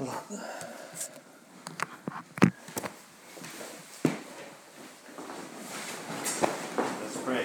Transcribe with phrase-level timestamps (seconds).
[0.00, 0.08] Let's
[7.22, 7.44] pray.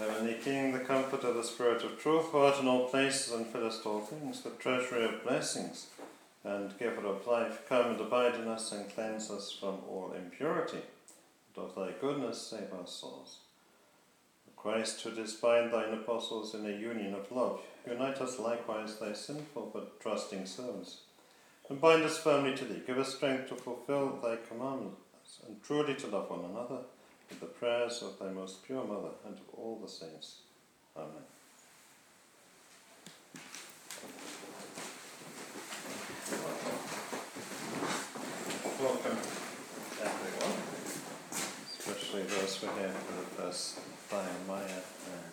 [0.00, 3.46] Heavenly King, the comfort of the Spirit of truth, who art in all places and
[3.46, 5.86] fillest all things, the treasury of blessings
[6.42, 10.82] and giver of life, come and abide in us and cleanse us from all impurity.
[11.54, 13.38] And of thy goodness save our souls.
[14.66, 19.70] Christ, who bind thine apostles in a union of love, unite us likewise, thy sinful
[19.72, 21.02] but trusting servants,
[21.68, 22.82] and bind us firmly to thee.
[22.84, 26.80] Give us strength to fulfill thy commandments, and truly to love one another,
[27.30, 30.38] with the prayers of thy most pure Mother, and of all the saints.
[30.96, 31.10] Amen.
[38.80, 39.18] Welcome,
[40.02, 40.58] everyone,
[41.78, 42.94] especially those who are here
[43.46, 43.78] the first
[44.48, 45.28] Maya, uh,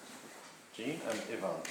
[0.76, 1.62] Jean, and Ivan.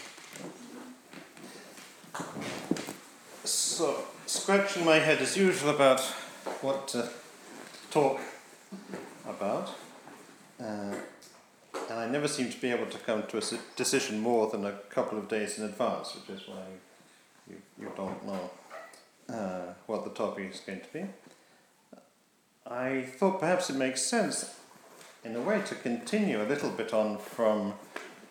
[3.44, 6.00] So, scratching my head as usual about
[6.60, 7.08] what to
[7.90, 8.20] talk
[9.28, 9.70] about,
[10.60, 10.94] uh,
[11.90, 13.42] and I never seem to be able to come to a
[13.76, 16.64] decision more than a couple of days in advance, which is why
[17.48, 18.50] you, you don't know
[19.28, 21.04] uh, what the topic is going to be.
[22.66, 24.54] I thought perhaps it makes sense,
[25.24, 27.74] in a way, to continue a little bit on from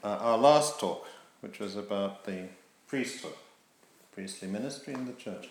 [0.03, 1.08] uh, our last talk,
[1.42, 2.50] which was about the
[2.88, 3.33] priesthood,
[4.11, 5.50] priestly ministry in the church.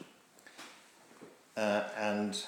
[1.56, 2.44] Uh, and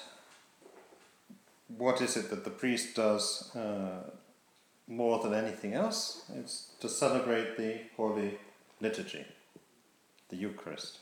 [1.78, 4.10] what is it that the priest does uh,
[4.86, 6.22] more than anything else?
[6.36, 8.38] It's to celebrate the Holy
[8.80, 9.24] Liturgy,
[10.28, 10.98] the Eucharist.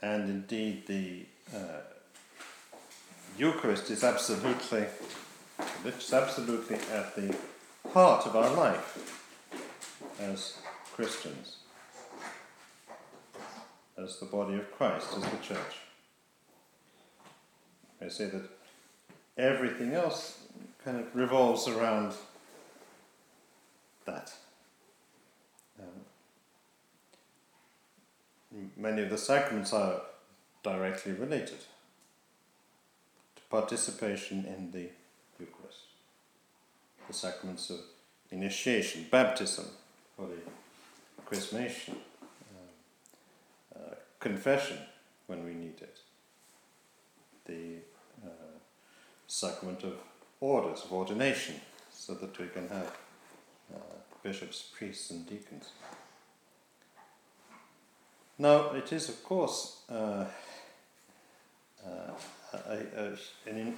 [0.00, 1.80] And indeed, the uh,
[3.36, 4.86] Eucharist is absolutely,
[5.84, 7.34] it's absolutely at the
[7.92, 9.50] heart of our life
[10.20, 10.58] as
[10.92, 11.56] Christians,
[13.96, 15.76] as the body of Christ, as the church.
[18.00, 18.48] I say that
[19.36, 20.38] everything else
[20.84, 22.14] kind of revolves around
[24.04, 24.32] that.
[25.80, 26.04] Um,
[28.76, 30.00] many of the sacraments are
[30.62, 31.60] directly related
[33.36, 34.90] to participation in the.
[37.08, 37.80] The sacraments of
[38.30, 39.64] initiation, baptism,
[40.18, 40.36] holy
[41.26, 42.68] chrismation, um,
[43.74, 44.76] uh, confession
[45.26, 45.98] when we need it,
[47.46, 47.76] the
[48.26, 48.30] uh,
[49.26, 49.94] sacrament of
[50.40, 51.54] orders, of ordination,
[51.90, 52.96] so that we can have
[53.74, 53.78] uh,
[54.22, 55.70] bishops, priests, and deacons.
[58.38, 60.24] Now, it is, of course, uh,
[61.84, 62.10] uh,
[63.46, 63.76] an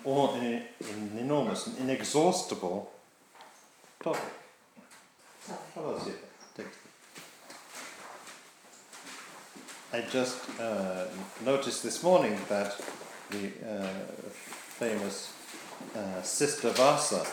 [1.18, 2.92] enormous and inexhaustible
[6.56, 6.72] Take it.
[9.92, 11.04] I just uh,
[11.44, 12.80] noticed this morning that
[13.30, 13.88] the uh,
[14.78, 15.34] famous
[15.94, 17.26] uh, Sister Vassa,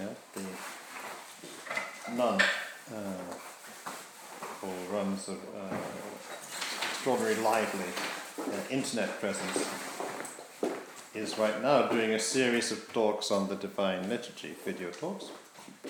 [0.00, 3.34] yeah, the nun uh,
[4.62, 5.76] who runs a uh,
[6.92, 7.92] extraordinary lively
[8.38, 9.68] uh, internet presence,
[11.14, 15.26] is right now doing a series of talks on the Divine Liturgy, video talks,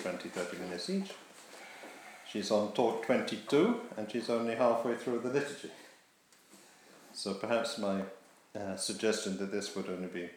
[0.01, 1.13] 20 30 minutes each.
[2.31, 5.71] She's on talk 22 and she's only halfway through the liturgy.
[7.13, 8.03] So perhaps my
[8.55, 10.29] uh, suggestion that this would only be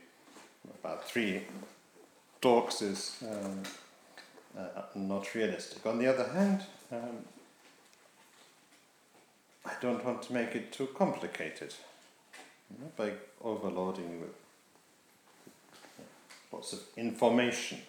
[0.80, 1.44] about three
[2.42, 3.64] talks is um,
[4.58, 5.86] uh, not realistic.
[5.86, 7.26] On the other hand, um,
[9.66, 11.74] I don't want to make it too complicated
[12.70, 13.12] you know, by
[13.44, 14.36] overloading with
[16.52, 17.80] lots of information.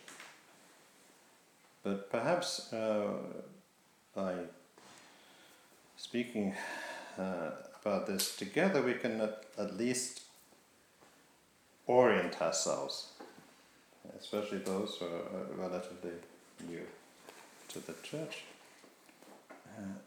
[1.83, 3.15] But perhaps uh,
[4.15, 4.35] by
[5.97, 6.55] speaking
[7.19, 7.51] uh,
[7.85, 10.23] about this together, we can at, at least
[11.87, 13.09] orient ourselves,
[14.19, 16.13] especially those who are uh, relatively
[16.69, 16.87] new
[17.69, 18.45] to the church,
[19.77, 19.99] uh,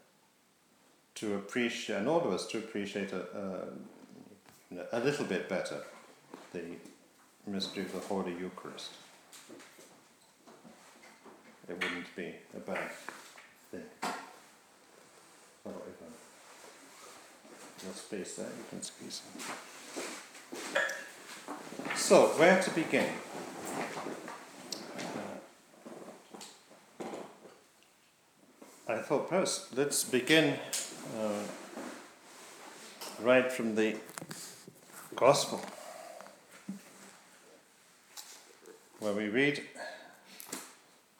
[1.16, 3.66] to appreciate, and all of us to appreciate a,
[4.80, 5.82] a, a little bit better
[6.52, 6.62] the
[7.46, 8.90] mystery of the Holy Eucharist.
[11.68, 12.90] It wouldn't be a bad
[13.72, 13.82] thing.
[14.04, 16.06] Oh, if I,
[17.86, 19.22] no space there, you can squeeze.
[21.96, 23.08] So, where to begin?
[24.96, 25.38] Uh,
[28.86, 30.54] I thought perhaps let's begin
[31.18, 31.42] uh,
[33.20, 33.96] right from the
[35.16, 35.60] Gospel,
[39.00, 39.62] where we read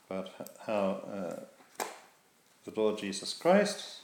[0.08, 0.30] about
[0.66, 1.84] how uh,
[2.64, 4.00] the Lord Jesus Christ,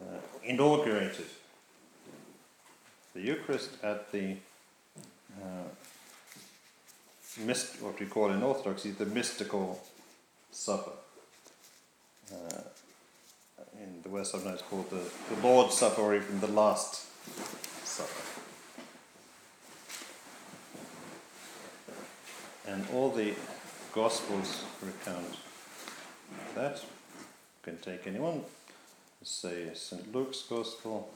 [0.00, 1.26] uh, inaugurated
[3.14, 4.36] the Eucharist at the
[5.40, 5.68] uh,
[7.44, 9.80] mist, what we call in Orthodoxy the mystical
[10.50, 10.92] supper.
[12.32, 12.62] Uh,
[13.80, 15.02] in the West, sometimes called the,
[15.34, 17.06] the Lord's Supper or even the Last
[17.84, 18.22] Supper.
[22.66, 23.34] And all the
[23.94, 25.36] Gospels recount
[26.54, 26.82] that.
[26.82, 28.40] You can take anyone.
[29.22, 30.14] Say St.
[30.14, 31.10] Luke's Gospel.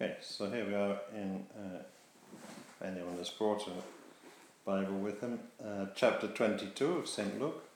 [0.00, 1.82] Okay, so here we are in, uh,
[2.86, 3.72] anyone has brought a
[4.64, 7.40] Bible with them, uh, chapter 22 of St.
[7.40, 7.67] Luke,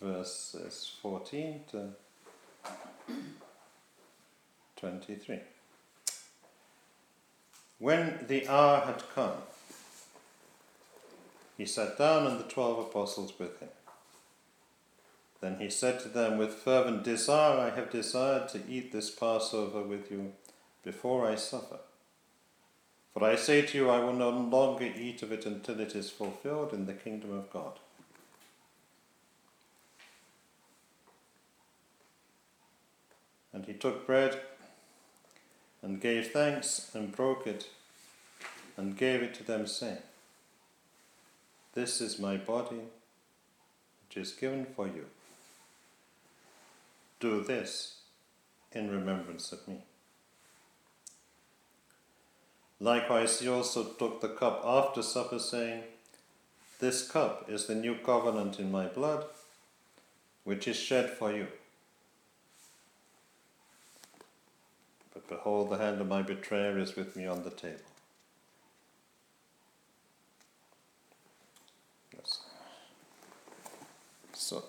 [0.00, 1.88] verses 14 to
[4.76, 5.40] 23.
[7.78, 9.38] When the hour had come,
[11.56, 13.68] he sat down and the twelve apostles with him.
[15.40, 19.82] Then he said to them, With fervent desire I have desired to eat this Passover
[19.82, 20.32] with you
[20.82, 21.78] before I suffer.
[23.12, 26.10] For I say to you, I will no longer eat of it until it is
[26.10, 27.78] fulfilled in the kingdom of God.
[33.52, 34.40] And he took bread
[35.82, 37.68] and gave thanks and broke it
[38.78, 39.98] and gave it to them, saying,
[41.74, 42.80] This is my body,
[44.00, 45.04] which is given for you.
[47.20, 47.98] Do this
[48.72, 49.82] in remembrance of me.
[52.80, 55.82] Likewise, he also took the cup after supper, saying,
[56.80, 59.26] This cup is the new covenant in my blood,
[60.44, 61.48] which is shed for you.
[65.14, 67.78] But behold, the hand of my betrayer is with me on the table.
[72.12, 72.40] Yes.
[74.32, 74.64] So,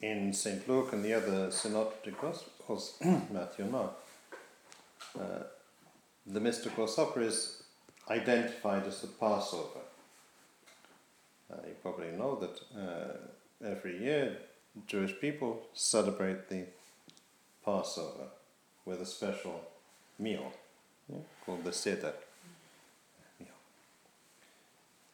[0.00, 0.68] in St.
[0.68, 2.94] Luke and the other synoptic Gospels,
[3.30, 3.92] Matthew and Mark,
[5.18, 5.44] uh,
[6.26, 7.62] the mystical supper is
[8.10, 9.80] identified as the Passover.
[11.50, 14.36] Uh, you probably know that uh, every year
[14.86, 16.64] Jewish people celebrate the
[17.64, 18.28] Passover
[18.84, 19.60] with a special
[20.18, 20.52] meal
[21.08, 22.12] yeah, called the Seder.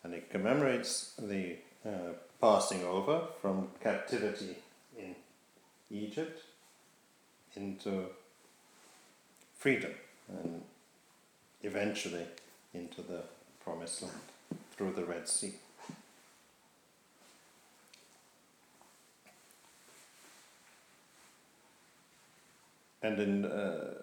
[0.02, 4.54] And it commemorates the uh, passing over from captivity
[4.96, 5.16] in
[5.90, 6.44] Egypt
[7.56, 8.04] into
[9.58, 9.90] freedom
[10.28, 10.62] and
[11.64, 12.24] eventually
[12.72, 13.22] into the
[13.64, 14.14] promised land
[14.76, 15.54] through the Red Sea.
[23.02, 23.94] And in uh,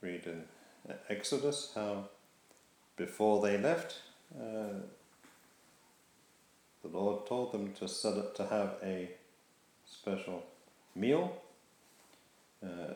[0.00, 0.44] read in
[1.08, 2.08] Exodus how
[2.96, 3.96] before they left,
[4.34, 4.80] uh,
[6.82, 9.10] the Lord told them to set to have a
[9.84, 10.42] special
[10.94, 11.42] meal
[12.62, 12.94] uh,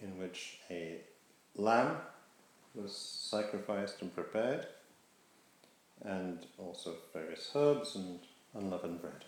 [0.00, 1.00] in which a
[1.56, 1.96] lamb
[2.74, 4.66] was sacrificed and prepared,
[6.02, 8.18] and also various herbs and
[8.54, 9.24] unleavened bread.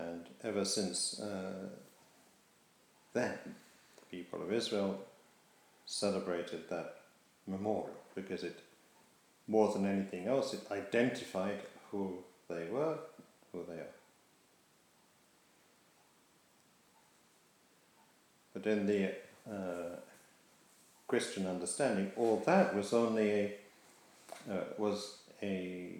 [0.00, 1.68] And ever since uh,
[3.12, 4.98] then, the people of Israel
[5.86, 6.96] celebrated that
[7.46, 8.58] memorial because it,
[9.48, 12.98] more than anything else, it identified who they were,
[13.52, 13.94] who they are.
[18.54, 19.14] But in the
[19.50, 19.96] uh,
[21.08, 23.54] Christian understanding, all that was only a
[24.50, 25.92] uh, was a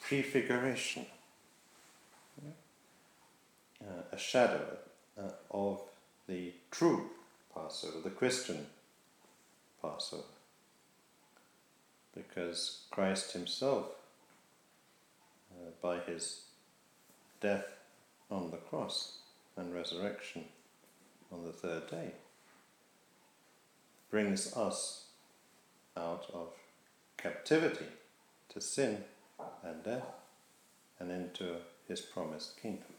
[0.00, 1.06] prefiguration
[3.86, 4.78] uh, a shadow
[5.18, 5.80] uh, of
[6.26, 7.10] the true
[7.54, 8.66] Passover, the Christian
[9.80, 10.22] Passover.
[12.14, 13.86] Because Christ Himself,
[15.52, 16.42] uh, by His
[17.40, 17.66] death
[18.30, 19.18] on the cross
[19.56, 20.44] and resurrection
[21.32, 22.12] on the third day,
[24.10, 25.04] brings us
[25.96, 26.48] out of
[27.16, 27.86] captivity
[28.48, 29.04] to sin
[29.64, 30.06] and death
[30.98, 31.56] and into
[31.88, 32.93] His promised kingdom.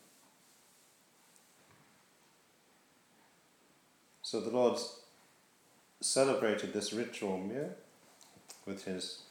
[4.25, 4.79] So the Lord
[6.01, 7.69] celebrated this ritual meal
[8.65, 9.21] with his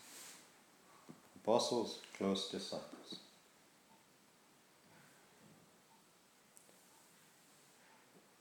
[1.34, 3.16] apostles, close disciples.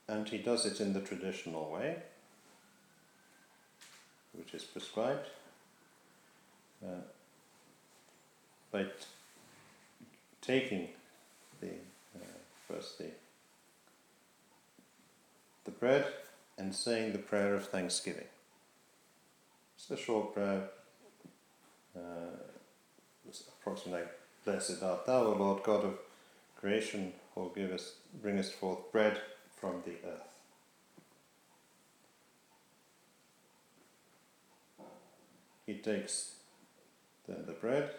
[0.06, 1.96] And he does it in the traditional way,
[4.32, 5.26] which is prescribed.
[6.84, 7.00] uh,
[8.70, 8.90] by t-
[10.40, 10.86] taking
[11.60, 11.72] the
[12.14, 13.10] uh, first the,
[15.64, 16.06] the bread
[16.58, 18.26] and saying the prayer of thanksgiving.
[19.76, 20.68] It's a short prayer,
[21.96, 22.00] uh,
[23.60, 24.06] approximately
[24.44, 25.98] Blessed art thou, O Lord God of
[26.60, 29.18] creation, who givest, bringest forth bread
[29.56, 30.34] from the earth.
[35.64, 36.34] He takes
[37.26, 37.90] then the bread,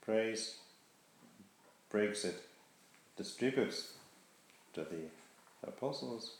[0.00, 0.56] prays,
[1.90, 2.42] breaks it,
[3.16, 3.92] distributes
[4.72, 6.39] to the apostles.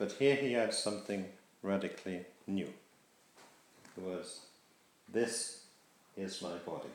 [0.00, 1.26] But here he adds something
[1.62, 2.72] radically new.
[3.94, 4.40] The words,
[5.12, 5.64] This
[6.16, 6.88] is my body.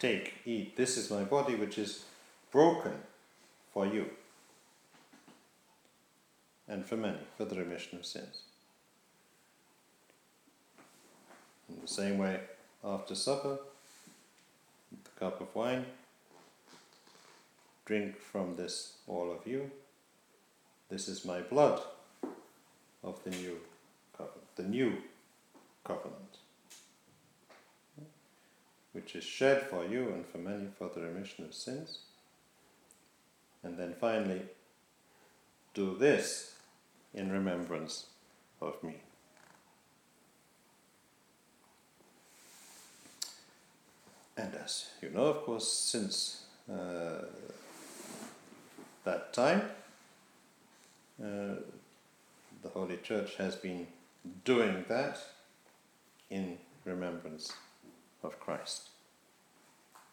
[0.00, 2.06] Take, eat, this is my body which is
[2.50, 2.94] broken
[3.72, 4.06] for you
[6.66, 8.42] and for many for the remission of sins.
[11.68, 12.40] In the same way,
[12.82, 13.58] after supper,
[14.90, 15.84] the cup of wine,
[17.90, 19.68] drink from this, all of you.
[20.88, 21.80] This is my blood
[23.02, 23.56] of the new
[24.16, 24.92] covenant, the new
[25.82, 26.38] covenant,
[28.92, 31.98] which is shed for you and for many for the remission of sins.
[33.64, 34.42] And then finally,
[35.74, 36.54] do this
[37.12, 38.06] in remembrance
[38.62, 38.98] of me.
[44.36, 47.22] And as you know, of course, since uh,
[49.04, 49.62] that time,
[51.22, 51.56] uh,
[52.62, 53.86] the Holy Church has been
[54.44, 55.18] doing that
[56.28, 57.52] in remembrance
[58.22, 58.88] of Christ.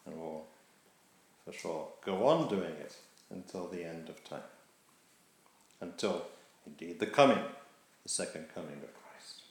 [0.06, 0.46] And will
[1.46, 2.96] for sure go on doing it
[3.30, 4.50] until the end of time.
[5.82, 6.26] Until
[6.66, 7.44] indeed the coming,
[8.04, 9.42] the second coming of Christ.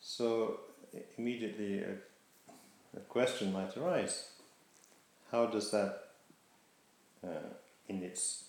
[0.00, 0.60] So
[1.18, 1.94] immediately a,
[2.96, 4.28] a question might arise.
[5.30, 6.10] How does that,
[7.24, 7.54] uh,
[7.88, 8.44] in its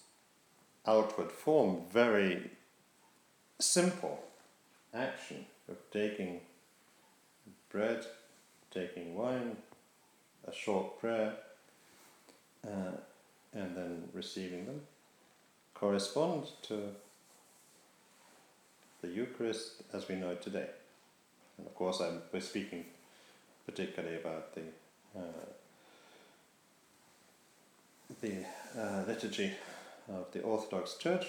[0.85, 2.51] outward form, very
[3.59, 4.23] simple
[4.93, 6.41] action of taking
[7.69, 8.05] bread,
[8.71, 9.57] taking wine,
[10.47, 11.33] a short prayer,
[12.65, 12.97] uh,
[13.53, 14.81] and then receiving them,
[15.73, 16.81] correspond to
[19.01, 20.69] the Eucharist as we know it today.
[21.57, 22.85] And of course, I'm, we're speaking
[23.65, 24.61] particularly about the
[25.17, 25.45] uh,
[28.21, 28.45] the
[28.77, 29.51] uh, liturgy
[30.09, 31.25] of the Orthodox Church,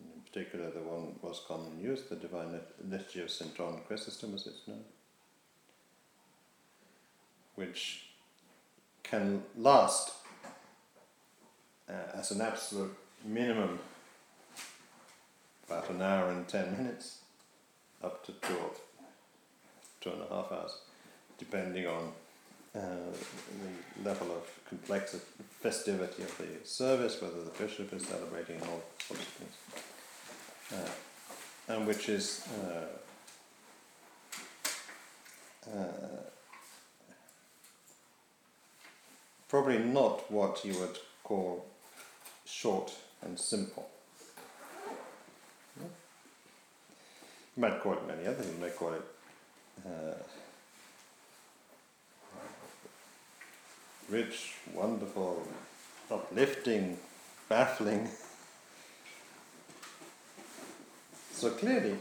[0.00, 3.54] in particular the one most commonly used, the Divine Liturgy of St.
[3.56, 4.84] John Chrysostom, as it's known,
[7.56, 8.06] which
[9.02, 10.12] can last
[11.88, 13.78] uh, as an absolute minimum
[15.66, 17.18] about an hour and ten minutes,
[18.02, 18.56] up to two
[20.02, 20.72] two and a half hours,
[21.38, 22.12] depending on
[22.74, 22.80] uh,
[24.00, 25.22] the level of complexity,
[25.60, 29.54] festivity of the service, whether the bishop is celebrating, and all sorts of things,
[30.74, 32.86] uh, and which is uh,
[35.70, 36.22] uh,
[39.48, 41.64] probably not what you would call
[42.44, 42.92] short
[43.22, 43.88] and simple.
[45.78, 48.54] You might call it many other things.
[48.54, 49.02] You might call it
[49.86, 50.14] uh,
[54.08, 55.46] rich, wonderful,
[56.10, 56.98] uplifting,
[57.48, 58.08] baffling.
[61.32, 61.96] So clearly,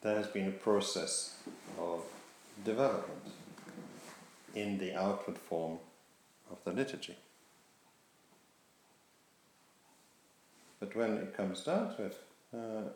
[0.00, 1.36] there has been a process
[1.78, 2.02] of
[2.64, 3.22] development
[4.54, 5.78] in the outward form
[6.50, 7.16] of the liturgy.
[10.80, 12.16] But when it comes down to it,
[12.54, 12.88] uh,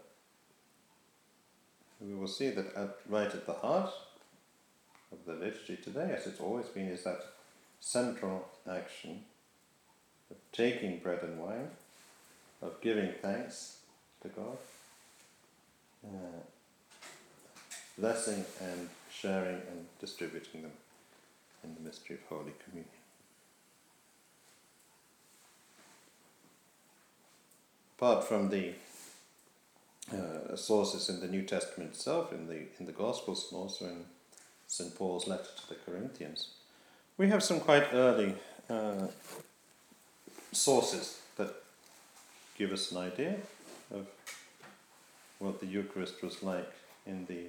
[2.06, 3.90] we will see that at, right at the heart
[5.12, 7.20] of the liturgy today, as it's always been, is that
[7.80, 9.22] central action
[10.30, 11.68] of taking bread and wine,
[12.60, 13.78] of giving thanks
[14.22, 14.58] to God,
[16.04, 16.40] uh,
[17.98, 20.72] blessing and sharing and distributing them
[21.62, 22.90] in the mystery of Holy Communion.
[27.98, 28.72] Apart from the
[30.12, 34.04] uh, sources in the New Testament itself, in the in the Gospels, and also in
[34.66, 34.94] St.
[34.94, 36.48] Paul's letter to the Corinthians,
[37.16, 38.34] we have some quite early
[38.68, 39.06] uh,
[40.52, 41.54] sources that
[42.56, 43.36] give us an idea
[43.90, 44.06] of
[45.38, 46.72] what the Eucharist was like
[47.06, 47.46] in the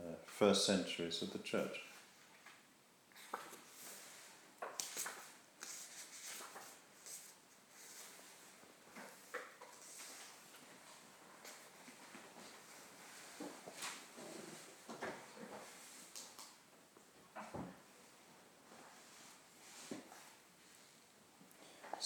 [0.00, 1.80] uh, first centuries of the Church.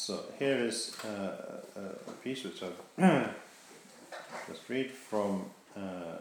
[0.06, 1.62] So here is uh,
[2.44, 2.80] which I've
[4.48, 6.20] just read from uh,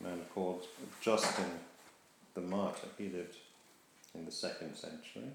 [0.00, 0.64] a man called
[1.00, 1.50] Justin
[2.34, 2.88] the Martyr.
[2.96, 3.36] He lived
[4.14, 5.30] in the second century.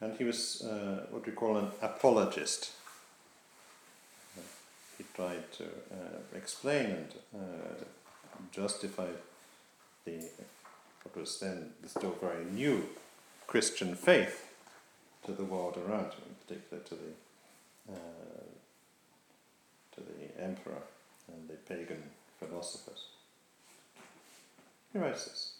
[0.00, 2.72] And he was uh, what we call an apologist.
[4.98, 7.84] He tried to uh, explain and uh,
[8.52, 9.08] justify
[10.04, 10.20] the
[11.02, 12.88] what was then the still very new
[13.46, 14.48] Christian faith
[15.26, 18.44] to the world around him, particular to the uh,
[19.94, 20.82] to the emperor
[21.28, 22.02] and the pagan
[22.38, 23.06] philosophers.
[24.92, 25.52] He writes this: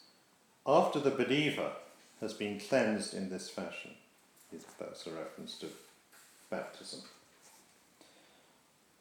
[0.67, 1.73] After the believer
[2.21, 3.93] has been cleansed in this fashion,
[4.79, 5.67] that's a reference to
[6.50, 7.00] baptism.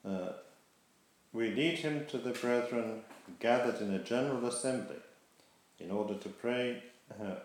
[0.06, 0.34] Uh,
[1.32, 3.02] we lead him to the brethren
[3.40, 4.98] gathered in a general assembly
[5.80, 7.36] in order to pray uh,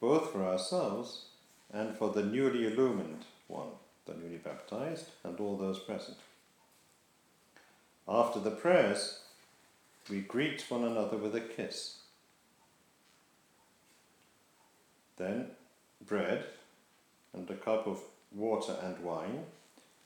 [0.00, 1.26] both for ourselves
[1.72, 3.68] and for the newly illumined one,
[4.06, 6.16] the newly baptized, and all those present.
[8.08, 9.20] After the prayers,
[10.10, 11.98] we greet one another with a kiss.
[15.16, 15.50] Then,
[16.04, 16.44] bread
[17.32, 18.00] and a cup of
[18.34, 19.44] water and wine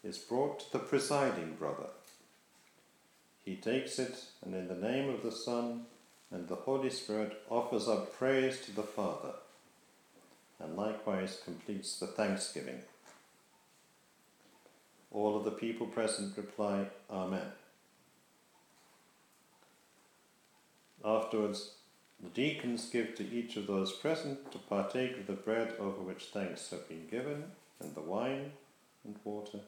[0.04, 1.88] is brought to the presiding brother.
[3.44, 5.86] He takes it and, in the name of the Son
[6.30, 9.34] and the Holy Spirit, offers up praise to the Father
[10.60, 12.80] and likewise completes the thanksgiving.
[15.16, 17.46] All of the people present reply, Amen.
[21.02, 21.76] Afterwards,
[22.22, 26.26] the deacons give to each of those present to partake of the bread over which
[26.34, 27.44] thanks have been given,
[27.80, 28.52] and the wine
[29.04, 29.60] and water,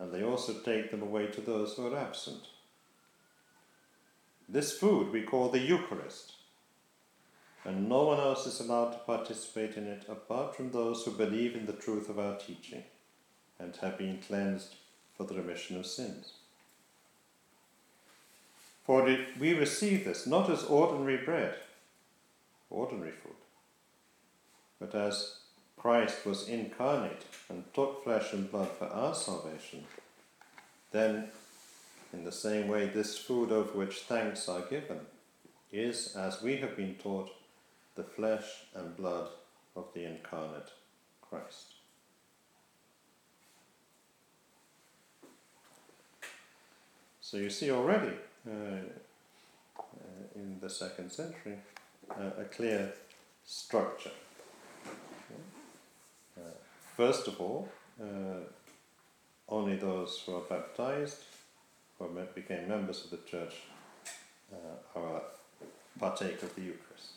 [0.00, 2.48] and they also take them away to those who are absent.
[4.48, 6.32] This food we call the Eucharist
[7.64, 11.54] and no one else is allowed to participate in it apart from those who believe
[11.54, 12.82] in the truth of our teaching
[13.58, 14.76] and have been cleansed
[15.16, 16.32] for the remission of sins.
[18.84, 19.02] For
[19.38, 21.54] we receive this not as ordinary bread,
[22.70, 23.32] ordinary food,
[24.80, 25.40] but as
[25.76, 29.84] Christ was incarnate and took flesh and blood for our salvation,
[30.90, 31.28] then,
[32.12, 35.00] in the same way, this food over which thanks are given
[35.70, 37.30] is, as we have been taught,
[37.94, 39.28] the flesh and blood
[39.76, 40.70] of the incarnate
[41.20, 41.74] Christ.
[47.30, 48.16] So you see already
[48.48, 48.52] uh,
[49.78, 49.84] uh,
[50.34, 51.58] in the second century
[52.10, 52.90] uh, a clear
[53.44, 54.12] structure.
[56.34, 56.40] Uh,
[56.96, 57.68] first of all,
[59.46, 61.24] only those who are baptized,
[61.98, 63.56] who became members of the church,
[64.50, 65.20] uh, are
[65.98, 67.12] partake of the Eucharist.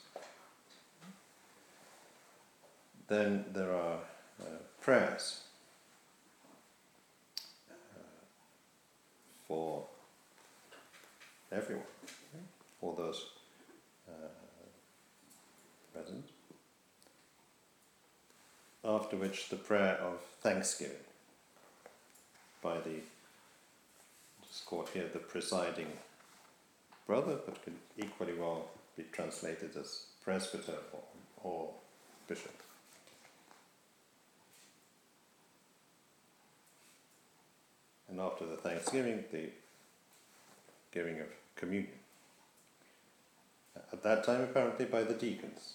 [3.08, 4.00] Then there are
[4.42, 5.44] uh, prayers
[7.72, 8.26] uh,
[9.48, 9.86] for
[11.52, 11.86] everyone,
[12.82, 13.26] all those
[14.08, 14.28] uh,
[15.94, 16.26] present.
[18.84, 20.96] After which, the prayer of thanksgiving
[22.62, 23.02] by the,
[24.44, 25.88] it's called here the presiding
[27.06, 31.02] brother, but could equally well be translated as presbyter or,
[31.44, 31.70] or
[32.28, 32.54] bishop.
[38.12, 39.50] and after the Thanksgiving, the
[40.92, 41.92] giving of communion.
[43.92, 45.74] At that time, apparently, by the deacons.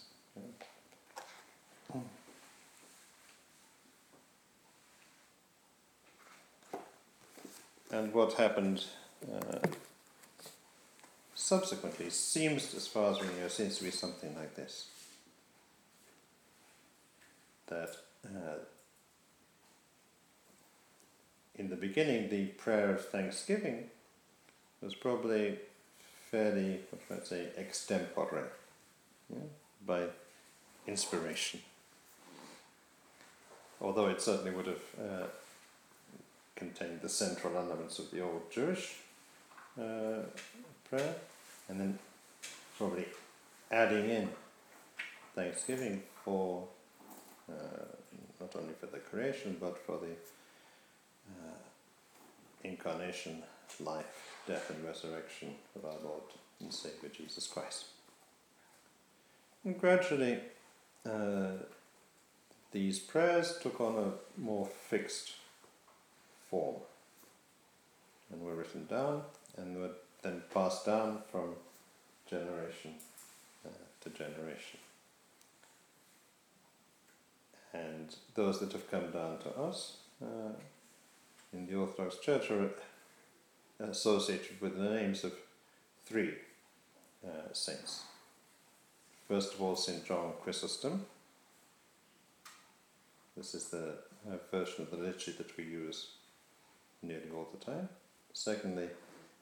[7.90, 8.84] And what happened
[9.32, 9.58] uh,
[11.34, 14.88] subsequently seems, as far as we know, seems to be something like this.
[17.68, 18.58] That uh,
[21.54, 23.90] in the beginning, the prayer of thanksgiving
[24.86, 25.58] was probably
[26.30, 26.78] fairly,
[27.10, 28.44] I say, extempore,
[29.28, 29.38] yeah,
[29.84, 30.04] by
[30.86, 31.60] inspiration.
[33.80, 35.26] Although it certainly would have uh,
[36.54, 38.98] contained the central elements of the old Jewish
[39.76, 40.22] uh,
[40.88, 41.16] prayer,
[41.68, 41.98] and then
[42.78, 43.06] probably
[43.72, 44.28] adding in
[45.34, 46.62] thanksgiving for
[47.50, 47.86] uh,
[48.40, 50.14] not only for the creation but for the
[52.62, 53.42] incarnation,
[53.80, 56.22] life, death, and resurrection of our Lord
[56.60, 57.86] and Saviour Jesus Christ.
[59.64, 60.38] And gradually,
[61.04, 61.62] uh,
[62.72, 65.32] these prayers took on a more fixed
[66.50, 66.76] form
[68.30, 69.22] and were written down
[69.56, 69.90] and were
[70.22, 71.54] then passed down from
[72.28, 72.94] generation
[73.64, 73.70] uh,
[74.02, 74.78] to generation.
[77.76, 80.52] and those that have come down to us uh,
[81.52, 82.70] in the Orthodox Church are
[83.78, 85.32] associated with the names of
[86.04, 86.34] three
[87.24, 88.04] uh, saints.
[89.28, 90.04] First of all, St.
[90.06, 91.04] John Chrysostom.
[93.36, 93.94] This is the
[94.28, 96.12] uh, version of the liturgy that we use
[97.02, 97.88] nearly all the time.
[98.32, 98.88] Secondly,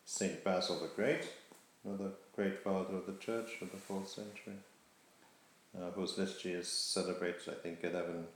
[0.04, 0.42] St.
[0.42, 1.28] Basil the Great,
[1.84, 4.54] another great father of the church of the fourth century,
[5.76, 8.26] uh, whose liturgy is celebrated, I think, 11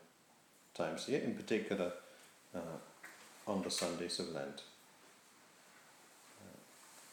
[0.75, 1.93] times a year, in particular
[2.55, 2.79] uh,
[3.47, 4.63] on the Sundays of Lent.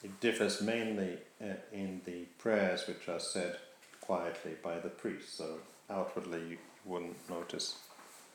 [0.06, 3.58] It differs mainly uh, in the prayers which are said
[4.02, 5.58] quietly by the priest, so
[5.90, 7.80] outwardly you wouldn't notice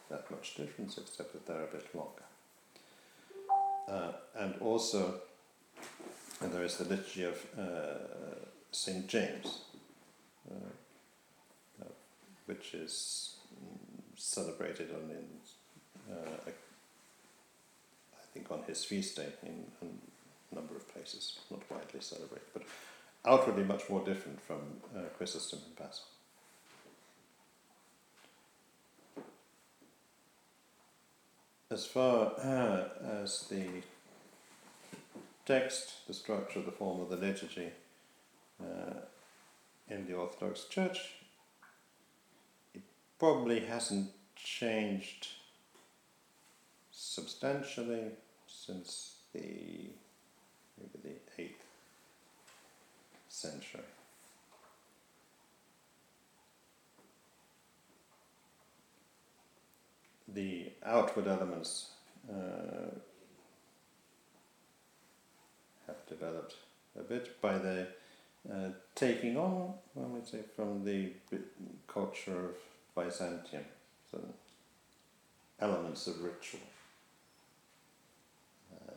[0.09, 2.25] that much difference except that they're a bit longer.
[3.87, 5.21] Uh, and also,
[6.41, 8.41] and there is the liturgy of uh,
[8.73, 9.07] St.
[9.07, 9.61] James,
[10.51, 10.55] uh,
[11.83, 11.89] uh,
[12.47, 13.37] which is
[14.17, 16.53] celebrated on in, uh, I
[18.35, 20.10] think on his feast day in a
[20.55, 22.63] number of places, not widely celebrated, but
[23.25, 24.59] outwardly much more different from
[24.97, 26.05] uh, Chrysostom and Basil.
[31.71, 32.89] As far uh,
[33.23, 33.67] as the
[35.47, 37.71] text, the structure, the form of the liturgy
[38.61, 38.95] uh,
[39.89, 40.99] in the Orthodox Church,
[42.75, 42.83] it
[43.21, 45.29] probably hasn't changed
[46.91, 48.07] substantially
[48.47, 49.91] since the
[50.79, 51.65] maybe the eighth
[53.41, 53.81] century.
[60.33, 61.91] The outward elements
[62.31, 62.95] uh,
[65.87, 66.55] have developed
[66.99, 67.89] a bit by the
[68.51, 71.13] uh, taking on, I would say, from the
[71.89, 72.55] culture of
[72.95, 73.65] Byzantium,
[74.11, 74.19] so
[75.61, 76.61] elements of ritual
[78.73, 78.93] uh,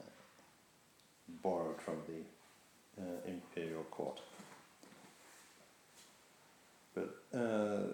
[1.42, 4.22] borrowed from the uh, imperial court.
[6.94, 7.94] But uh,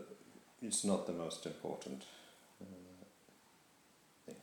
[0.62, 2.03] it's not the most important
[2.62, 2.65] uh,
[4.25, 4.35] thing.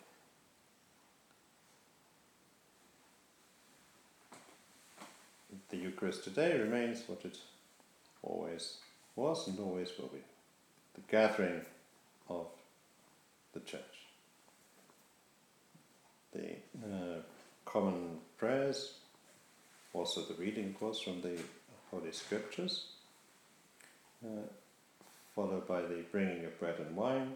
[5.68, 7.38] The Eucharist today remains what it
[8.22, 8.78] always
[9.14, 10.22] was and always will be
[10.94, 11.60] the gathering
[12.28, 12.46] of
[13.52, 13.82] the church.
[16.32, 17.20] The uh,
[17.64, 18.94] common prayers,
[19.92, 21.38] also the reading, of course, from the
[21.90, 22.95] Holy Scriptures,
[24.24, 24.46] uh,
[25.34, 27.32] followed by the bringing of bread and wine,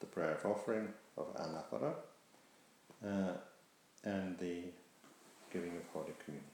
[0.00, 1.94] the prayer of offering of anaphora,
[3.04, 3.32] uh,
[4.04, 4.62] and the
[5.52, 6.50] giving of Holy Communion.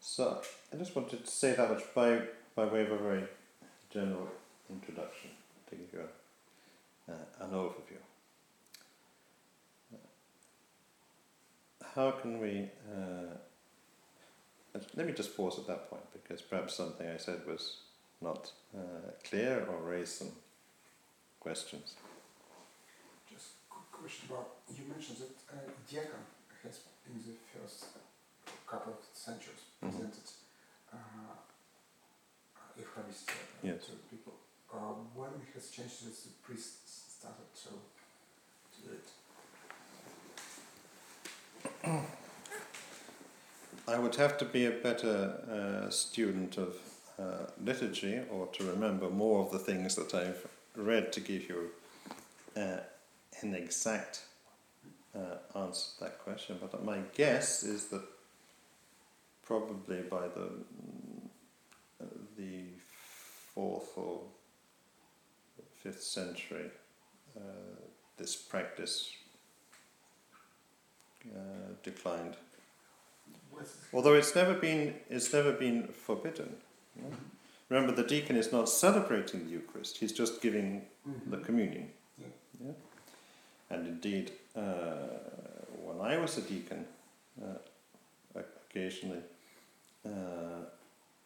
[0.00, 0.40] So
[0.72, 2.20] I just wanted to say that much by,
[2.54, 3.24] by way of a very
[3.92, 4.28] general
[4.70, 5.30] introduction
[5.70, 6.00] to give you
[7.08, 7.98] a, uh, an overview.
[11.94, 12.68] How can we?
[12.92, 13.36] Uh,
[14.96, 17.78] let me just pause at that point because perhaps something I said was
[18.20, 20.32] not uh, clear or raised some
[21.40, 21.94] questions.
[23.30, 25.60] Just a quick question about you mentioned that uh,
[25.90, 26.24] diacon
[26.62, 27.86] has in the first
[28.66, 29.90] couple of centuries Mhm.
[29.90, 30.28] presented
[30.92, 31.34] uh,
[32.76, 33.86] Eucharist uh, Yes.
[33.86, 34.34] to people.
[34.72, 37.68] Uh, when it has changed, since the priests started to,
[38.72, 39.08] to do it.
[43.86, 46.76] I would have to be a better uh, student of
[47.18, 51.70] uh, liturgy or to remember more of the things that I've read to give you
[52.56, 52.78] uh,
[53.42, 54.22] an exact
[55.14, 56.56] uh, answer to that question.
[56.60, 58.02] But my guess is that
[59.42, 60.50] probably by the
[62.36, 62.64] the
[63.54, 64.20] fourth or
[65.82, 66.70] fifth century,
[67.36, 67.40] uh,
[68.16, 69.10] this practice
[71.34, 72.36] uh, declined.
[73.92, 76.56] Although it's never been it's never been forbidden.
[76.96, 77.16] know.
[77.70, 80.82] Remember, the deacon is not celebrating the Eucharist; he's just giving
[81.26, 81.88] the communion.
[82.18, 82.26] Yeah.
[82.66, 82.72] Yeah?
[83.70, 84.60] And indeed, uh,
[85.82, 86.84] when I was a deacon,
[87.42, 87.58] uh,
[88.68, 89.22] occasionally,
[90.06, 90.64] uh,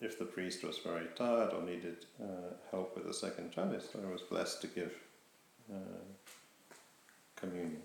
[0.00, 4.10] if the priest was very tired or needed uh, help with the second chalice, I
[4.10, 4.92] was blessed to give
[5.70, 5.76] uh,
[7.36, 7.82] communion.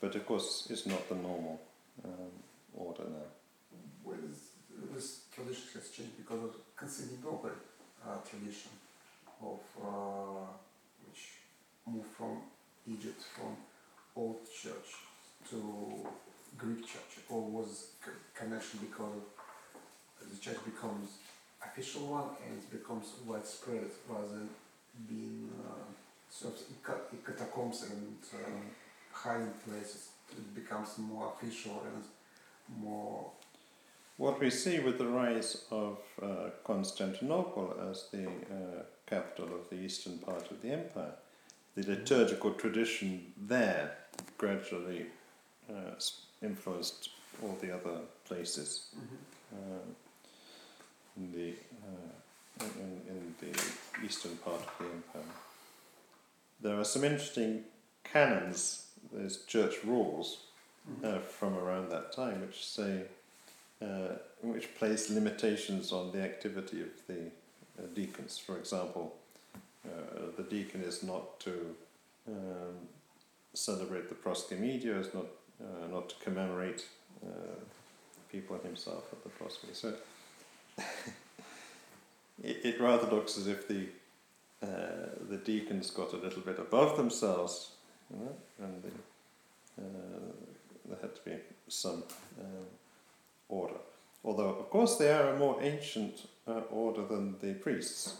[0.00, 1.60] But of course, it's not the normal
[2.04, 2.30] um,
[2.74, 3.30] order now.
[4.04, 4.38] Where is
[4.92, 7.50] this tradition has changed because of Constantinople
[8.06, 8.70] uh, tradition
[9.42, 10.46] of uh,
[11.06, 11.22] which
[11.86, 12.38] moved from
[12.88, 13.56] Egypt from
[14.16, 14.88] old church
[15.50, 15.58] to
[16.58, 17.92] Greek church, or was
[18.34, 19.20] connection because
[20.20, 21.08] the church becomes
[21.62, 24.48] official one and it becomes widespread rather than
[25.08, 26.48] being uh,
[26.82, 28.50] ca- in catacombs and uh,
[29.12, 30.08] hiding places.
[30.30, 32.04] It becomes more official and
[32.78, 33.30] more.
[34.16, 39.76] What we see with the rise of uh, Constantinople as the uh, capital of the
[39.76, 41.14] eastern part of the empire,
[41.74, 43.96] the liturgical tradition there
[44.36, 45.06] gradually
[45.70, 45.94] uh,
[46.42, 47.10] influenced
[47.42, 48.90] all the other places
[49.52, 49.96] um,
[51.16, 53.58] in the uh, in, in the
[54.04, 55.32] eastern part of the empire.
[56.60, 57.64] There are some interesting
[58.04, 60.44] canons, there's church rules
[61.04, 63.02] uh, from around that time, which say,
[63.82, 67.26] uh, which place limitations on the activity of the
[67.78, 68.38] uh, deacons.
[68.38, 69.14] For example,
[69.84, 71.74] uh, the deacon is not to
[72.28, 72.74] um,
[73.54, 75.26] celebrate the proskomedia, is not
[75.62, 76.86] uh, not to commemorate
[77.24, 77.54] uh,
[78.32, 79.74] people himself at the proskyme.
[79.74, 79.94] So
[82.42, 83.86] it, it rather looks as if the
[85.28, 87.70] the deacons got a little bit above themselves,
[88.10, 88.90] you know, and the,
[90.90, 91.36] there had to be
[91.68, 92.02] some
[92.40, 92.66] um,
[93.48, 93.78] order.
[94.24, 98.16] Although, of course, they are a more ancient uh, order than the priests,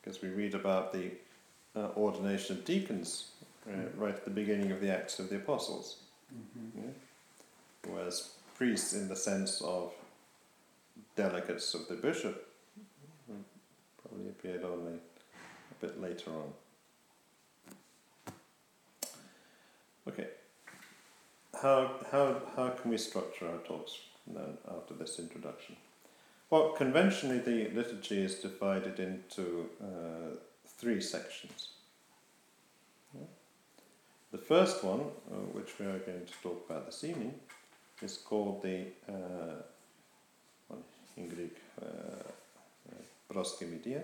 [0.00, 1.12] because we read about the
[1.76, 3.30] uh, ordination of deacons
[3.68, 5.98] uh, right at the beginning of the Acts of the Apostles.
[6.34, 6.80] Mm-hmm.
[6.80, 7.92] Yeah?
[7.92, 9.92] Whereas priests, in the sense of
[11.14, 12.48] delegates of the bishop,
[13.30, 13.36] mm,
[14.00, 16.52] probably appeared only a bit later on.
[20.08, 20.26] Okay.
[21.60, 25.76] How, how, how can we structure our talks then after this introduction?
[26.50, 30.36] Well, conventionally, the liturgy is divided into uh,
[30.66, 31.68] three sections.
[34.32, 37.34] The first one, uh, which we are going to talk about this evening,
[38.00, 39.60] is called the, uh,
[40.70, 40.78] well,
[41.18, 41.84] in Greek, uh,
[43.30, 44.00] proskomedia,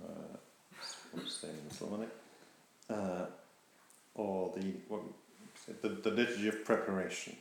[0.00, 0.36] uh,
[2.88, 3.26] uh,
[4.14, 5.02] or the, what,
[5.82, 7.36] the, the liturgy of preparation.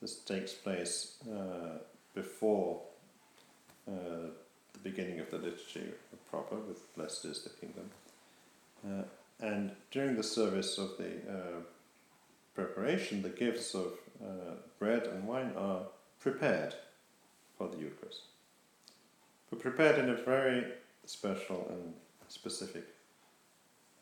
[0.00, 1.78] This takes place uh,
[2.14, 2.80] before
[3.88, 4.30] uh,
[4.72, 5.92] the beginning of the liturgy
[6.32, 7.90] proper, with Blessed is the Kingdom.
[8.84, 9.02] Uh,
[9.44, 11.60] and during the service of the uh,
[12.54, 13.92] preparation, the gifts of
[14.22, 15.82] uh, bread and wine are
[16.20, 16.74] prepared
[17.58, 18.22] for the Eucharist.
[19.50, 20.64] But prepared in a very
[21.04, 21.92] special and
[22.28, 22.84] specific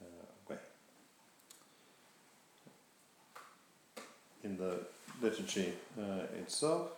[0.01, 0.05] uh,
[0.49, 0.57] way.
[4.45, 4.81] In the
[5.21, 6.91] liturgy uh, itself,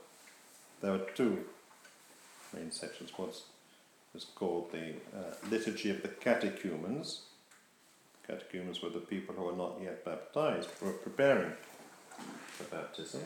[0.80, 1.44] there are two
[2.54, 3.10] main sections.
[3.16, 3.42] What's
[4.14, 7.22] is called the uh, Liturgy of the Catechumens.
[8.26, 11.52] Catechumens were the people who are not yet baptized, who are preparing
[12.46, 13.22] for baptism.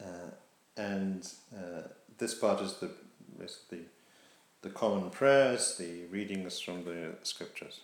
[0.00, 0.30] Uh,
[0.76, 1.82] and uh,
[2.18, 2.90] this part is the,
[3.42, 3.80] is the,
[4.62, 7.80] the common prayers, the readings from the scriptures.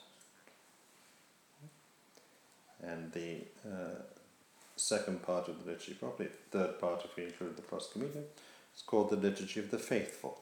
[2.82, 3.38] And the
[3.68, 4.02] uh,
[4.76, 8.22] second part of the liturgy, probably third part if we include the proskomedia,
[8.72, 10.38] it's called the Liturgy of the Faithful,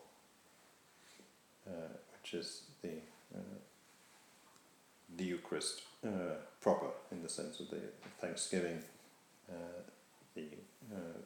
[1.66, 2.96] uh, which is the
[3.34, 3.58] uh,
[5.16, 7.80] the Eucharist uh, proper in the sense of the
[8.20, 8.82] Thanksgiving,
[9.48, 9.82] uh,
[10.34, 10.48] the
[10.92, 11.18] uh,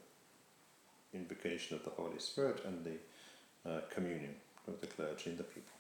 [1.15, 4.35] invocation of the Holy Spirit, and the uh, communion
[4.67, 5.78] of the clergy and the people.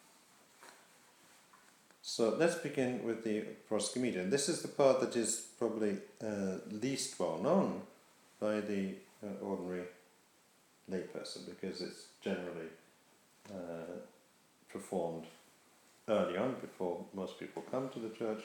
[2.10, 4.22] So let's begin with the proskomedia.
[4.22, 7.82] And this is the part that is probably uh, least well known
[8.40, 9.84] by the uh, ordinary
[10.90, 12.70] layperson because it's generally
[13.50, 13.98] uh,
[14.72, 15.24] performed
[16.08, 18.42] early on before most people come to the church,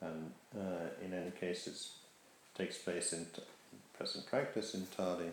[0.00, 3.42] and uh, in any case, it takes place in t-
[3.96, 5.30] present practice entirely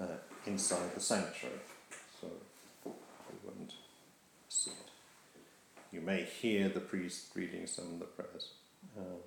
[0.00, 0.16] uh,
[0.46, 1.60] inside the sanctuary,
[2.18, 2.28] so
[2.86, 2.92] you
[3.44, 3.74] wouldn't
[4.48, 4.90] see it.
[5.92, 8.52] You may hear the priest reading some of the prayers.
[8.96, 9.18] Um,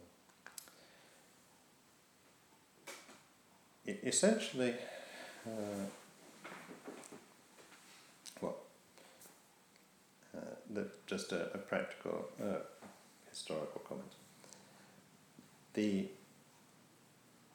[3.86, 4.73] essentially,
[5.45, 5.86] uh,
[8.41, 8.56] well,
[10.36, 12.60] uh, the, just a, a practical uh,
[13.30, 14.13] historical comment.
[15.73, 16.08] The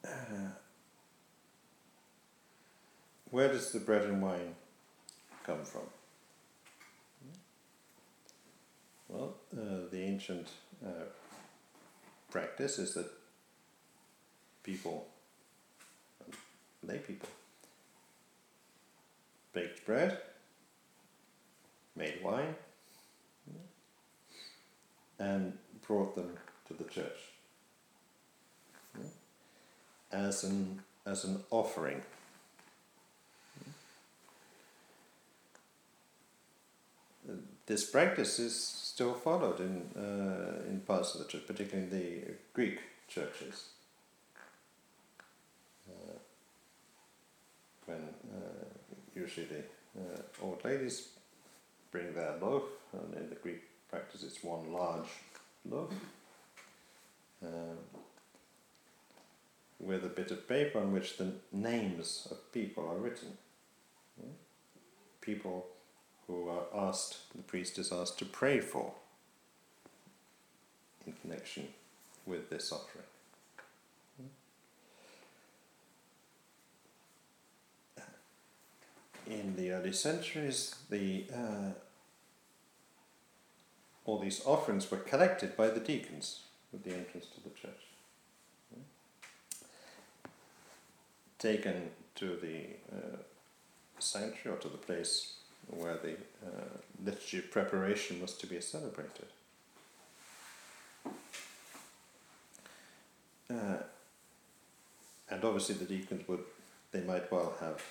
[0.04, 0.52] uh,
[3.30, 4.54] where does the bread and wine
[5.44, 5.82] come from?
[9.08, 10.48] Well, uh, the ancient
[10.84, 11.06] uh,
[12.30, 13.10] practice is that
[14.62, 15.06] people,
[16.82, 17.28] lay people,
[19.54, 20.18] baked bread,
[21.96, 22.54] made wine,
[25.18, 26.36] and brought them
[26.68, 27.18] to the church.
[30.12, 32.02] As an as an offering
[37.68, 42.34] this practice is still followed in uh, in parts of the church, particularly in the
[42.54, 43.66] Greek churches.
[45.88, 46.18] Uh,
[47.84, 48.02] when
[48.34, 48.64] uh,
[49.14, 49.62] usually the
[50.00, 51.08] uh, old ladies
[51.92, 55.10] bring their loaf, and in the Greek practice it's one large
[55.68, 55.92] loaf
[57.44, 57.78] um,
[59.78, 63.36] with a bit of paper on which the names of people are written.
[64.18, 64.32] Yeah?
[65.20, 65.66] People
[66.28, 68.92] who are asked, the priest is asked to pray for
[71.06, 71.68] in connection
[72.26, 73.04] with this offering.
[79.26, 81.72] In the early centuries, the uh,
[84.06, 87.82] all these offerings were collected by the deacons at the entrance to the church.
[91.38, 93.18] Taken to the uh,
[93.98, 95.34] sanctuary or to the place
[95.70, 99.26] where the uh, liturgy preparation was to be celebrated.
[103.50, 103.78] Uh,
[105.30, 106.40] and obviously the deacons would,
[106.92, 107.82] they might well have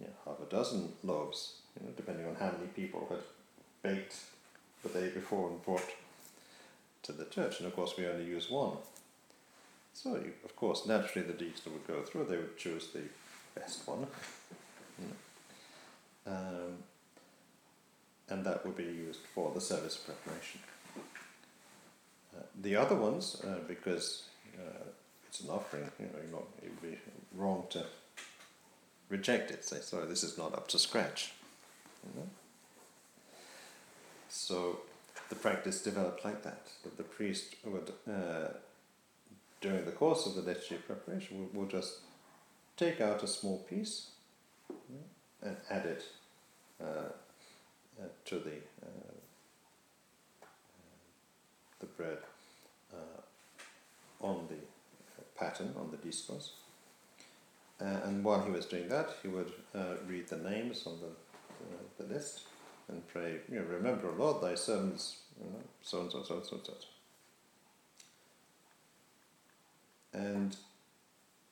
[0.00, 3.18] you know, half a dozen loaves, you know, depending on how many people had
[3.82, 4.16] baked
[4.82, 5.84] the day before and brought
[7.02, 7.60] to the church.
[7.60, 8.76] And of course we only use one.
[9.94, 13.02] So you, of course naturally the deacons would go through, they would choose the
[13.58, 14.06] best one.
[16.26, 16.78] Um,
[18.28, 20.60] and that would be used for the service preparation.
[22.36, 24.24] Uh, the other ones, uh, because
[24.58, 24.84] uh,
[25.28, 26.98] it's an offering, you know, not, it would be
[27.34, 27.84] wrong to
[29.08, 31.32] reject it, say, sorry, this is not up to scratch.
[32.04, 32.28] You know?
[34.28, 34.80] So
[35.28, 38.48] the practice developed like that, that the priest would, uh,
[39.60, 42.00] during the course of the liturgy preparation, would, would just
[42.76, 44.08] take out a small piece
[45.42, 46.04] and add it
[46.80, 47.08] Uh,
[47.98, 48.50] uh, to the
[48.82, 49.14] uh, uh
[51.80, 52.18] the bread
[54.20, 54.58] on the
[55.38, 56.50] paten on the diskos.
[57.80, 59.52] and while he was doing that, he would
[60.06, 61.12] read the names on the
[61.98, 62.42] the list
[62.88, 63.40] and pray.
[63.50, 66.60] You know, remember, Lord, thy servants, you know, so and so, and so and so,
[66.62, 66.74] so.
[70.12, 70.56] And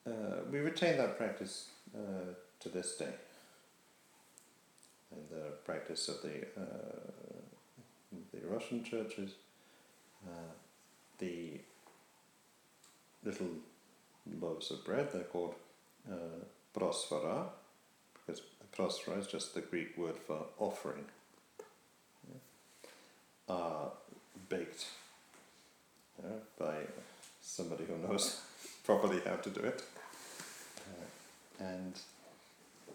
[0.06, 3.14] uh, we retain that practice uh, to this day
[5.16, 7.14] in the practice of the uh,
[8.32, 9.32] the Russian churches,
[10.26, 10.52] uh,
[11.18, 11.60] the
[13.24, 13.48] little
[14.40, 15.54] loaves of bread they're called
[16.10, 16.44] uh,
[16.76, 17.46] prosphora,
[18.14, 18.42] because
[18.76, 21.04] prosphora is just the Greek word for offering.
[22.28, 23.54] Yeah.
[23.54, 23.90] Are
[24.48, 24.86] baked
[26.58, 26.76] by
[27.42, 28.40] somebody who knows
[28.84, 29.82] properly how to do it,
[30.88, 32.00] uh, and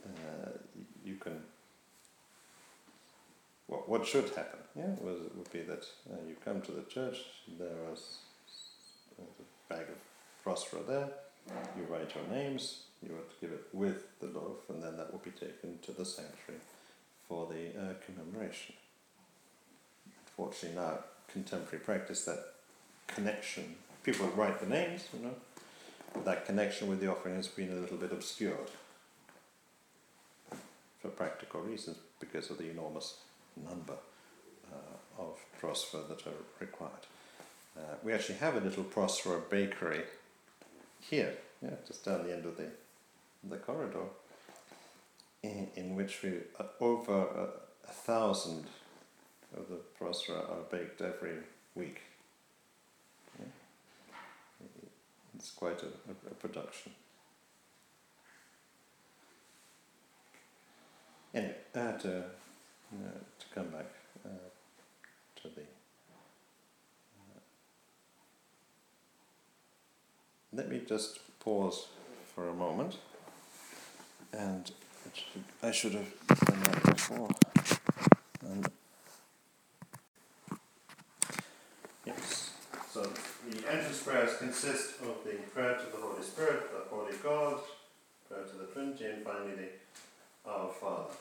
[0.06, 0.50] uh,
[1.04, 1.42] you can
[3.70, 7.18] what, what should happen yeah, was, would be that uh, you come to the church,
[7.58, 8.18] there was
[9.20, 11.10] a bag of prosphora there,
[11.78, 15.24] you write your names, you would give it with the loaf, and then that would
[15.24, 16.62] be taken to the sanctuary
[17.28, 18.76] for the uh, commemoration.
[20.28, 21.00] Unfortunately, now
[21.32, 22.40] contemporary practice, that
[23.08, 25.36] connection, people write the names, you know,
[26.14, 28.72] but that connection with the offering has been a little bit obscured
[31.00, 33.16] for practical reasons because of the enormous
[33.68, 33.96] number
[34.72, 37.06] uh, of prosphora that are required.
[37.78, 40.02] Uh, we actually have a little prosphora bakery
[41.00, 42.68] here, yeah, just down the end of the,
[43.50, 44.06] the corridor,
[45.44, 48.66] in, in which we uh, over a, a, thousand
[49.56, 51.38] of the prosphora are baked every
[51.76, 52.02] week.
[55.36, 56.92] It's quite a, a, a production.
[61.34, 63.86] Anyway, uh, to uh, to come back
[64.26, 64.30] uh,
[65.42, 65.62] to the.
[65.62, 67.40] Uh,
[70.54, 71.88] let me just pause
[72.36, 72.98] for a moment,
[74.34, 74.72] and
[75.64, 76.14] I should have
[76.46, 77.30] done that before.
[78.42, 78.70] And
[82.06, 82.52] yes,
[82.92, 83.02] so
[83.50, 87.60] the entrance prayers consist of the prayer to the Holy Spirit, the Holy God,
[88.30, 91.14] prayer to the Trinity, and finally the Our Father.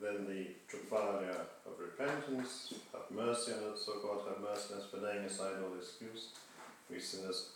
[0.00, 4.86] Then the troparia of repentance, have mercy on us, O God, have mercy on us
[4.90, 6.28] for laying aside all excuse.
[6.90, 7.50] We sinners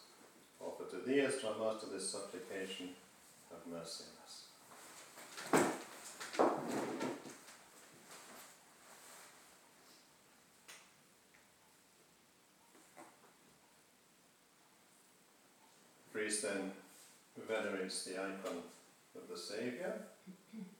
[0.59, 2.91] offer to thee as to our Master this supplication,
[3.51, 4.45] have mercy on us.
[16.11, 16.73] Priest then
[17.47, 18.63] venerates the icon
[19.15, 19.95] of the Saviour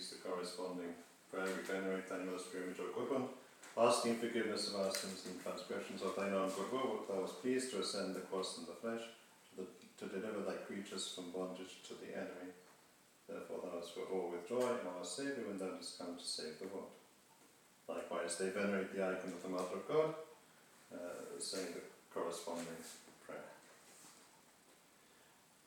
[0.00, 0.96] reads the corresponding
[1.30, 3.28] prayer, we venerate thy most pure premature good one,
[3.76, 7.70] asking forgiveness of our sins and transgressions of thine own good will, thou wast pleased
[7.70, 9.04] to ascend the cross in the flesh,
[9.44, 9.68] to, the,
[10.00, 12.48] to deliver thy creatures from bondage to the enemy.
[13.28, 16.72] Therefore thou hast all with joy, our Saviour, when thou dost come to save the
[16.72, 16.96] world.
[17.86, 20.14] Likewise, they venerate the icon of the Mother of God,
[20.94, 22.80] uh, saying the corresponding
[23.26, 23.52] prayer.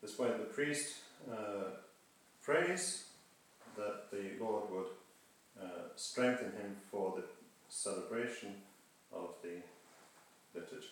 [0.02, 0.96] This point, the priest
[1.32, 1.78] uh,
[2.42, 3.13] prays
[3.78, 4.92] that the Lord would
[5.62, 7.24] uh, strengthen him for the
[7.70, 8.56] celebration
[9.12, 9.62] of the
[10.54, 10.88] liturgy.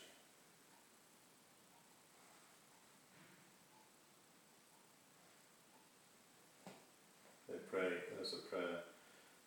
[7.47, 7.89] They pray
[8.21, 8.81] as a prayer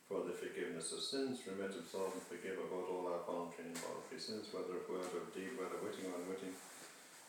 [0.09, 4.21] for the forgiveness of sins, remit, absolve, and forgive about all our voluntary and involuntary
[4.21, 6.55] sins, whether of word or of deed, whether witting or unwitting.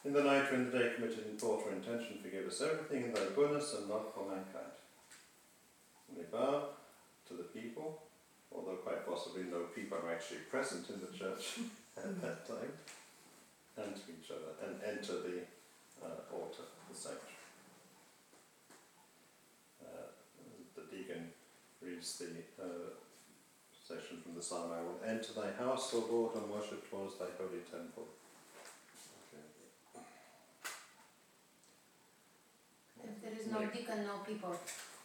[0.04, 3.06] In the night or in the day committed in thought or intention, forgive us everything
[3.06, 4.76] in thy goodness and love for mankind.
[7.28, 8.04] To the people,
[8.52, 11.60] although quite possibly no people are actually present in the church
[11.98, 12.74] at that time,
[13.78, 15.42] and to each other, and enter the
[16.04, 17.40] uh, altar, the sanctuary.
[19.82, 20.12] Uh,
[20.76, 21.30] the deacon
[21.82, 22.94] reads the uh,
[23.82, 27.32] section from the psalm, I will enter thy house, O Lord, and worship towards thy
[27.40, 28.06] holy temple.
[33.04, 34.56] If there is no deacon, no people,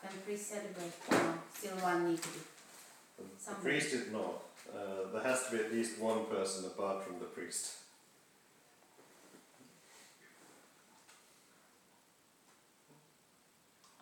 [0.03, 0.93] can priest celebrate?
[1.11, 2.39] No, still one need to be.
[3.19, 3.65] The, the Somebody.
[3.69, 4.43] priest did not.
[4.75, 7.75] Uh, there has to be at least one person apart from the priest.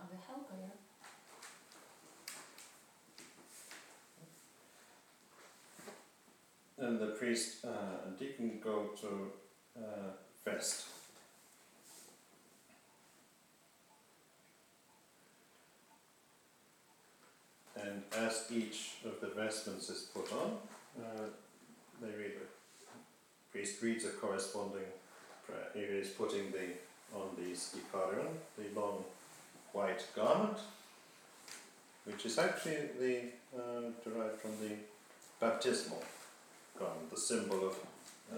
[0.00, 0.76] Oh, the helper, yeah.
[6.86, 9.32] And the priest uh, and deacon go to
[9.76, 10.10] uh,
[10.44, 10.84] vest.
[17.82, 20.58] And as each of the vestments is put on,
[20.98, 21.26] uh,
[22.00, 22.32] they read
[23.52, 24.88] priest reads a corresponding
[25.46, 25.68] prayer.
[25.74, 26.74] He is putting the
[27.14, 29.02] on the sticharion, the long
[29.72, 30.58] white garment,
[32.04, 33.20] which is actually the
[33.56, 34.74] uh, derived from the
[35.40, 36.02] baptismal
[36.78, 37.76] garment, the symbol of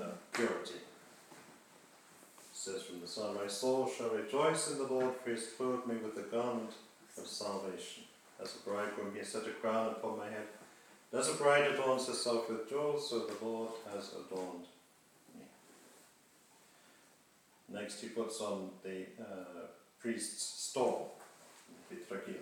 [0.01, 0.75] uh, purity.
[0.75, 5.47] It says from the psalm, My soul shall rejoice in the Lord, for he has
[5.57, 6.73] clothed me with the garment
[7.19, 8.05] of salvation.
[8.43, 10.49] As a bridegroom, he set a crown upon my head.
[11.13, 14.67] And as a bride adorns herself with jewels, so the Lord has adorned
[15.35, 15.45] me.
[17.69, 19.67] Next, he puts on the uh,
[19.99, 21.13] priest's stole,
[21.91, 22.41] the trachea.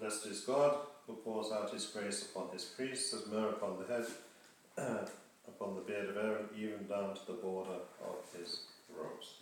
[0.00, 0.76] Blessed is God
[1.06, 4.06] who pours out his grace upon his priests as myrrh upon the head,
[5.48, 8.60] upon the beard of Aaron, even down to the border of his
[8.94, 9.34] robes.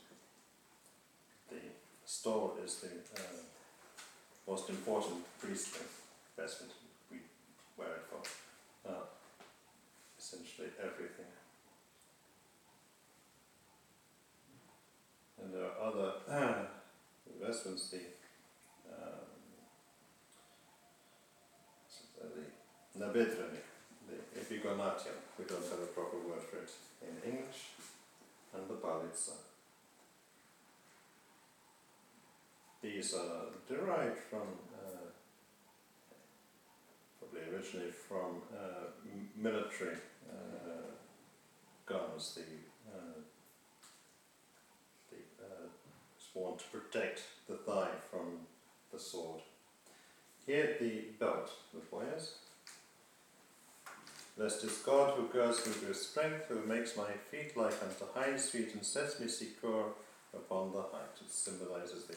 [2.07, 3.21] The stole is the uh,
[4.49, 5.87] most important priestly
[6.39, 6.71] vestment.
[7.11, 7.17] We
[7.77, 9.07] wear it for uh,
[10.17, 11.27] essentially everything.
[15.43, 16.13] And there are other
[17.45, 17.99] vestments, the
[18.89, 19.27] um,
[22.95, 23.67] the Nabedrennik,
[24.07, 26.71] the epigonatium, we don't have a proper word for it
[27.03, 27.71] in English,
[28.55, 29.46] and the Palitsa.
[32.87, 35.09] These are derived from, uh,
[37.19, 38.91] probably originally from uh,
[39.37, 39.97] military
[40.31, 40.93] uh,
[41.85, 42.43] garments, the,
[42.97, 43.19] uh,
[45.11, 45.67] the uh,
[46.17, 48.47] sworn to protect the thigh from
[48.93, 49.41] the sword.
[50.47, 51.51] Here the belt
[51.91, 52.37] wires.
[54.39, 58.49] Blessed is God who girds me with strength, who makes my feet like unto hinds
[58.49, 59.87] feet and sets me secure
[60.33, 61.17] upon the height.
[61.21, 62.15] It symbolizes the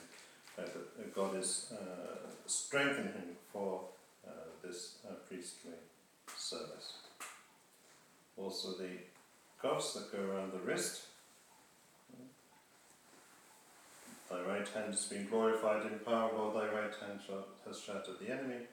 [0.66, 3.82] that God is uh, strengthening him for
[4.28, 4.32] uh,
[4.64, 5.72] this uh, priestly
[6.38, 6.94] service.
[8.38, 8.98] Also the
[9.62, 11.04] cuffs that go around the wrist.
[14.30, 17.20] Thy right hand has been glorified in power, while thy right hand
[17.68, 18.68] has shattered the enemy.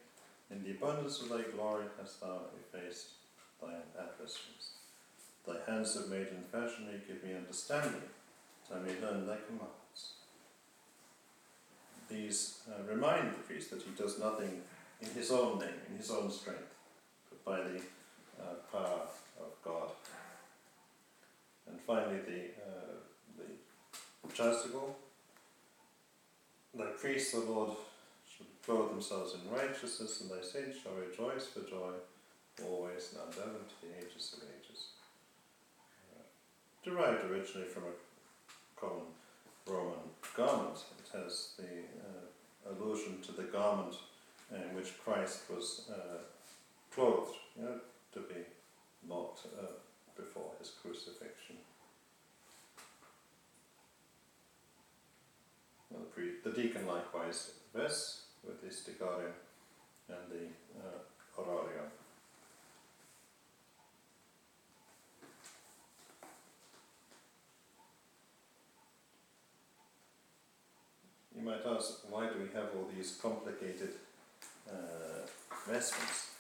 [0.51, 3.09] In the abundance of thy glory hast thou effaced
[3.61, 4.77] thine adversaries.
[5.47, 8.03] Thy hands have made and fashioned me, give me understanding,
[8.69, 9.76] that I may learn thy commandments.
[12.09, 14.63] These uh, remind the priest that he does nothing
[15.01, 16.75] in his own name, in his own strength,
[17.29, 17.81] but by the
[18.41, 19.01] uh, power
[19.41, 19.91] of God.
[21.69, 22.95] And finally, the, uh,
[23.37, 24.95] the chasuble.
[26.75, 27.71] Thy priests, O Lord,
[28.29, 31.93] shall clothe themselves in righteousness, and thy saints shall rejoice for joy
[32.65, 34.89] always and ever to the ages of ages.
[36.15, 36.23] Uh,
[36.85, 39.07] derived originally from a common
[39.67, 39.99] Roman
[40.37, 43.95] garment, it has the uh, allusion to the garment
[44.53, 46.19] in which Christ was uh,
[46.95, 47.81] clothed, you know,
[48.13, 48.43] to be
[49.09, 49.67] mocked uh,
[50.17, 51.57] before his crucifixion.
[55.91, 59.33] Well, the, the deacon likewise vests with his sticharion
[60.09, 60.47] and the
[60.81, 61.91] uh, orarium.
[71.47, 73.91] Might ask, why do we have all these complicated
[74.69, 75.23] uh,
[75.65, 76.31] vestments?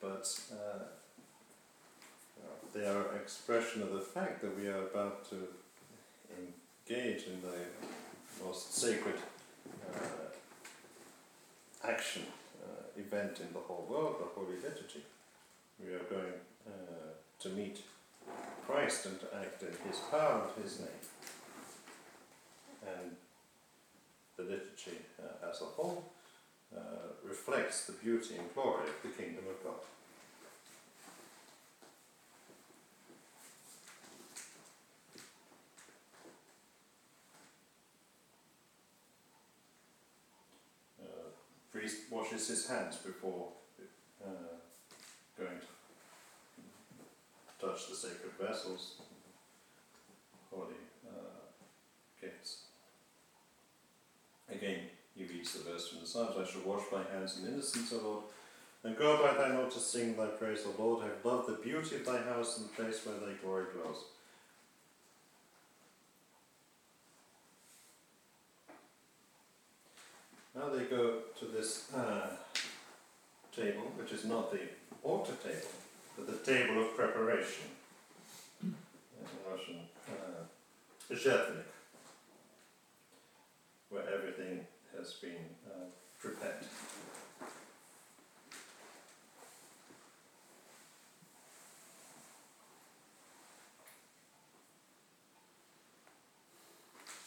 [0.00, 0.84] But uh,
[2.72, 5.48] they are expression of the fact that we are about to
[6.38, 9.16] engage in the most sacred
[9.92, 10.30] uh,
[11.84, 12.22] action,
[12.62, 15.02] uh, event in the whole world, the Holy Liturgy.
[15.84, 17.80] We are going uh, to meet
[18.64, 21.11] Christ and to act in His power and His name.
[22.86, 23.16] And
[24.36, 26.04] the liturgy uh, as a whole
[26.76, 26.80] uh,
[27.24, 29.74] reflects the beauty and glory of the kingdom of God.
[41.02, 41.28] Uh,
[41.70, 43.48] priest washes his hands before
[44.24, 44.28] uh,
[45.38, 48.96] going to touch the sacred vessels,
[50.50, 50.74] holy
[51.06, 51.10] uh,
[52.20, 52.62] gifts.
[54.50, 54.80] Again,
[55.52, 58.24] Jesus the from the Psalms, I shall wash my hands in innocence, O Lord,
[58.84, 61.04] and go by thy note to sing thy praise, O Lord.
[61.04, 64.04] I have loved the beauty of thy house and the place where thy glory dwells.
[70.54, 72.28] Now they go to this uh,
[73.54, 74.60] table, which is not the
[75.02, 75.68] altar table,
[76.16, 77.64] but the table of preparation.
[78.62, 78.74] In
[79.50, 80.44] Russian, uh,
[83.92, 84.41] where everything
[85.02, 85.90] has been uh,
[86.20, 86.62] prepared.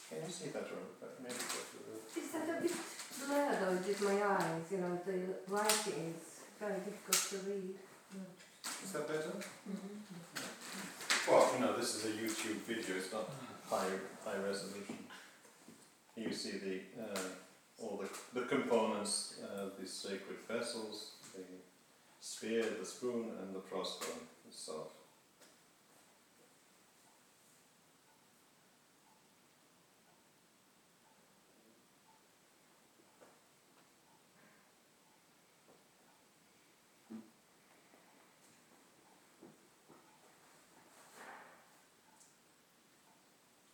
[0.08, 2.72] Can you see that, or maybe go to the Is that a bit
[3.28, 4.64] blurred or just my eyes?
[4.72, 7.76] You know, the writing is very difficult to read.
[8.86, 9.34] Is that better?
[11.28, 13.30] Well, you know, this is a YouTube video, it's not
[13.70, 15.00] high, high resolution.
[16.16, 17.20] You see the, uh,
[17.78, 21.44] all the, the components, uh, the sacred vessels, the
[22.20, 24.88] spear, the spoon, and the crossbone itself.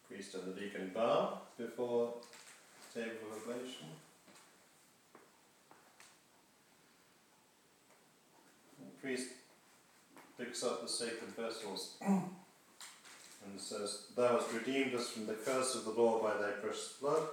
[0.07, 2.15] Priest and the deacon bow before
[2.93, 3.87] table oblation.
[8.79, 9.29] The priest
[10.37, 15.85] picks up the sacred vessels and says, Thou hast redeemed us from the curse of
[15.85, 17.23] the law by thy precious blood.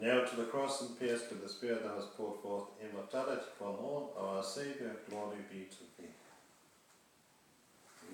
[0.00, 3.74] Nailed to the cross and pierced with the spear, thou hast poured forth immortality upon
[3.74, 4.12] all.
[4.18, 6.08] Our Saviour, glory be to thee.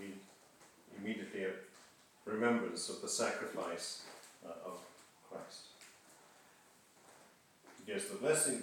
[0.00, 1.50] Imme- Immediately a
[2.30, 4.04] remembrance of the sacrifice
[4.46, 4.78] uh, of
[5.30, 5.73] Christ.
[7.87, 8.62] Gives the blessing.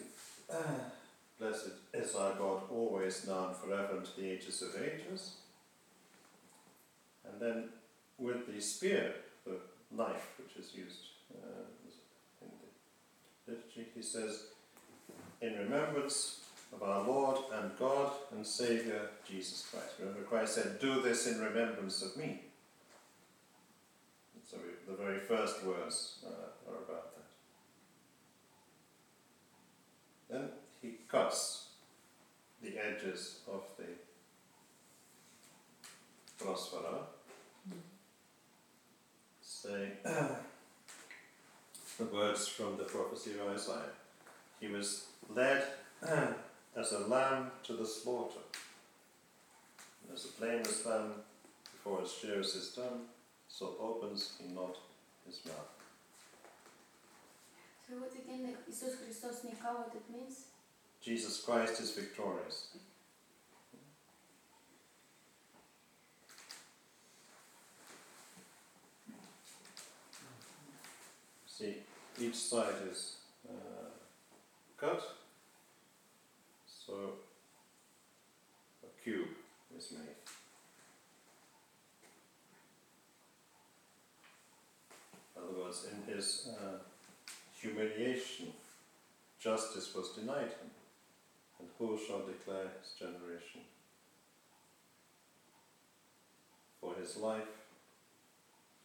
[1.40, 5.38] Blessed is our God, always, now, and forever, and to the ages of ages.
[7.26, 7.70] And then,
[8.18, 9.14] with the spear,
[9.46, 9.58] the
[9.92, 11.00] knife which is used
[11.34, 11.64] uh,
[12.42, 12.50] in
[13.48, 14.46] the liturgy, he says,
[15.42, 16.42] In remembrance
[16.74, 19.96] of our Lord and God and Saviour Jesus Christ.
[20.00, 22.42] Remember, Christ said, Do this in remembrance of me.
[24.50, 27.22] So we, the very first words uh, are about that.
[30.30, 30.50] Then
[30.82, 31.66] he cuts
[32.64, 33.84] the edges of the
[36.42, 37.02] prosphora,
[39.42, 43.94] Say the words from the prophecy of Isaiah.
[44.60, 45.64] He was led
[46.76, 48.40] as a lamb to the slaughter,
[50.14, 51.14] as a blameless lamb
[51.74, 53.02] before its shears is done,
[53.48, 54.78] so opens he not
[55.28, 55.70] his mouth.
[57.88, 60.46] So what again, Jesus Christos Nika, what it means?
[61.04, 62.68] Jesus Christ is victorious.
[71.48, 71.78] See,
[72.20, 73.16] each side is
[73.50, 73.90] uh,
[74.78, 75.02] cut,
[76.68, 76.94] so
[78.84, 79.30] a cube
[79.76, 80.02] is made.
[85.36, 86.78] In in his uh,
[87.60, 88.48] humiliation,
[89.40, 90.81] justice was denied him.
[91.82, 93.62] Who shall declare his generation?
[96.80, 97.42] For his life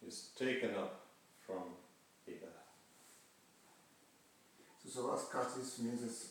[0.08, 1.02] is taken up
[1.46, 1.64] from
[2.24, 2.70] the earth.
[4.88, 6.28] So the last cut is means it's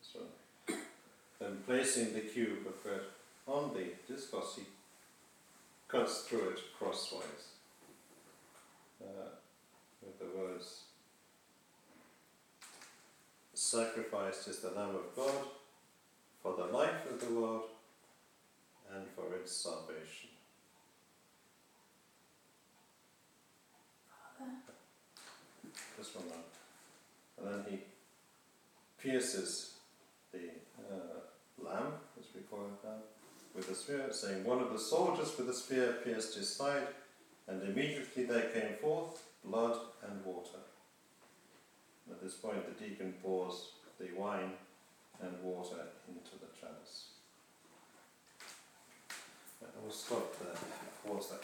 [0.00, 0.20] So,
[1.40, 3.00] then placing the cube of bread
[3.48, 4.62] on the discus, he
[5.88, 7.48] cuts through it crosswise
[9.02, 9.30] uh,
[10.04, 10.81] with the words
[13.72, 15.46] Sacrificed is the Lamb of God
[16.42, 17.62] for the life of the world
[18.94, 20.28] and for its salvation.
[25.96, 26.26] This one.
[27.38, 27.78] And then he
[29.02, 29.76] pierces
[30.32, 30.50] the
[30.92, 32.96] uh, lamb, as we call it now,
[33.54, 36.88] with a spear, saying, One of the soldiers with a spear pierced his side,
[37.48, 40.58] and immediately there came forth blood and water.
[42.10, 44.52] At this point, the deacon pours the wine
[45.20, 45.76] and water
[46.08, 47.06] into the chalice.
[49.82, 50.54] We'll stop there.
[51.06, 51.42] Pause that.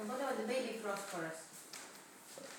[0.00, 1.42] And what about the baby phosphorus?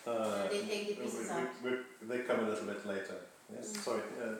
[0.07, 1.47] Uh, they take the pieces we- out.
[1.63, 3.17] we- we- they come a little bit later.
[3.53, 3.83] Yes, Mm.
[3.83, 4.01] sorry.
[4.21, 4.35] Uh,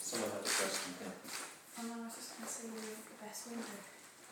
[0.00, 1.12] someone had a question here.
[1.78, 3.78] Oh no, I was just going to say you weren't the best window.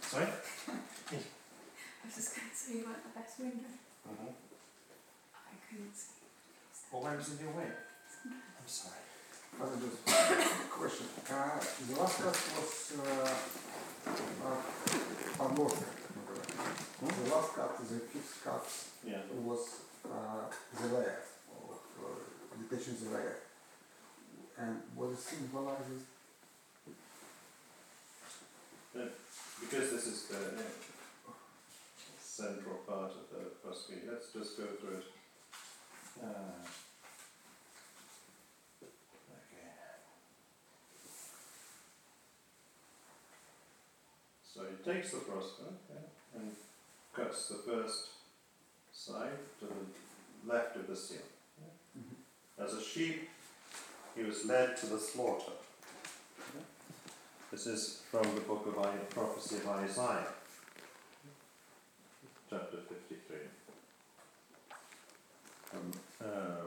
[0.02, 0.26] Sorry?
[0.26, 3.70] I was just going to say you weren't the best window.
[4.02, 4.34] Mm-hmm.
[5.30, 6.26] I couldn't see.
[6.90, 7.70] Well, was in your way?
[7.70, 8.98] I'm sorry.
[9.62, 10.02] Uh, just
[10.74, 11.06] question.
[11.30, 13.30] Uh, the last cut was uh,
[14.42, 14.58] uh.
[16.96, 17.06] Hmm?
[17.06, 18.66] The last cut, the fifth cut,
[19.06, 19.22] yeah.
[19.44, 20.50] was uh,
[20.80, 21.20] the layer,
[21.52, 21.78] or,
[22.58, 23.36] the patient's layer.
[24.58, 26.02] And what it symbolizes
[29.76, 30.62] Because this is the
[32.18, 35.04] central part of the philosophy, let's just go through it.
[36.22, 36.64] Uh,
[39.34, 39.68] okay.
[44.50, 45.64] So he takes the prosper
[46.34, 46.56] and
[47.14, 48.08] cuts the first
[48.94, 51.18] side to the left of the seal.
[52.58, 53.28] As a sheep,
[54.16, 55.52] he was led to the slaughter.
[57.56, 60.26] This is from the book of I- prophecy of Isaiah,
[62.50, 63.36] chapter 53.
[65.72, 65.90] Um,
[66.20, 66.66] uh,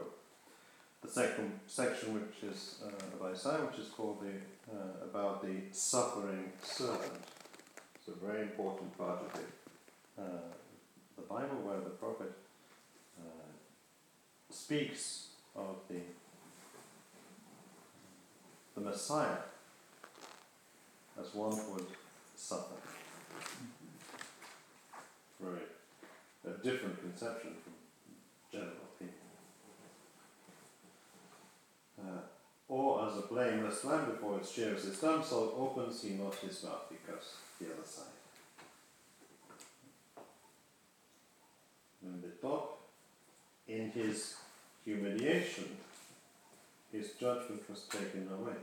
[1.00, 4.34] the second section, which is uh, of Isaiah, which is called the
[4.76, 7.22] uh, about the suffering servant.
[7.94, 10.50] It's a very important part of the, uh,
[11.14, 12.32] the Bible, where the prophet
[13.16, 13.52] uh,
[14.50, 16.00] speaks of the
[18.74, 19.36] the Messiah
[21.20, 21.86] as one would
[22.34, 22.74] suffer.
[25.40, 25.60] Very
[26.46, 27.74] a different conception from
[28.50, 29.14] general people.
[32.00, 32.20] Uh,
[32.68, 36.64] or as a blameless lamb before its shears is done, so opens he not his
[36.64, 38.06] mouth because the other side.
[42.22, 42.80] The top,
[43.68, 44.36] in his
[44.84, 45.76] humiliation,
[46.90, 48.56] his judgment was taken away.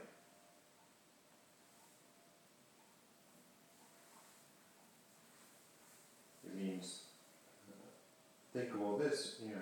[6.58, 7.02] Means,
[7.70, 7.74] uh,
[8.54, 9.62] think of all this, you know,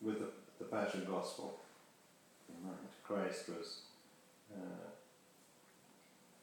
[0.00, 1.60] with the, the Passion Gospel
[2.48, 2.78] in mind.
[3.04, 3.82] Christ was
[4.54, 4.88] uh,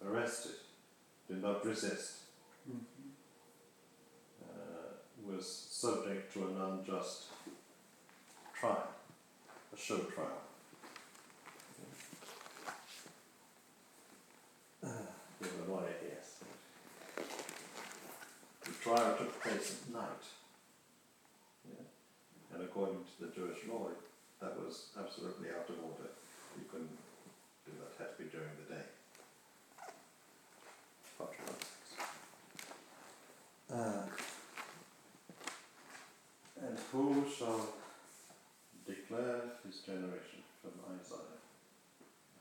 [0.08, 0.56] arrested,
[1.28, 2.14] did not resist,
[4.42, 4.94] uh,
[5.26, 7.26] was subject to an unjust
[8.54, 8.88] trial,
[9.74, 10.42] a show trial.
[15.40, 16.09] With a lawyer, yes.
[16.09, 16.09] The
[18.82, 20.26] trial took place at night.
[21.68, 21.86] Yeah.
[22.54, 23.88] And according to the Jewish law,
[24.42, 26.10] that was absolutely out of order.
[26.58, 26.98] You couldn't
[27.66, 28.86] do that, had to be during the day.
[33.72, 34.02] Uh,
[36.60, 37.68] and who shall
[38.88, 41.38] declare his generation from Isaiah?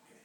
[0.08, 0.22] Okay.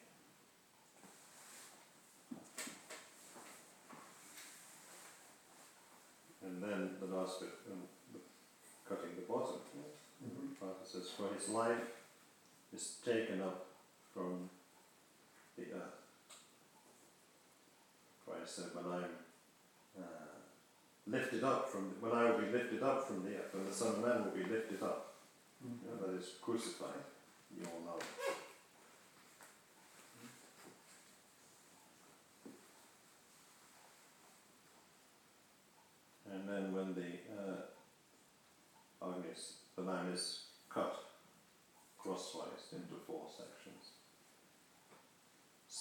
[6.64, 7.82] And then the last bit, um,
[8.88, 9.60] cutting the bottom.
[10.24, 10.58] Mhm.
[10.58, 11.92] Part it says, For his life
[12.74, 13.66] is taken up
[14.14, 14.50] from
[15.58, 16.00] the earth.
[18.26, 19.10] Christ said, When I'm
[20.00, 20.04] uh,
[21.08, 23.96] lifted up from, when I will be lifted up from the earth, when the Son
[23.96, 25.16] of Man will be lifted up,
[25.66, 25.84] Mhm.
[25.84, 27.04] know, that is crucified,
[27.58, 28.00] you all know.
[40.14, 40.96] is cut
[41.98, 43.98] crosswise into four sections.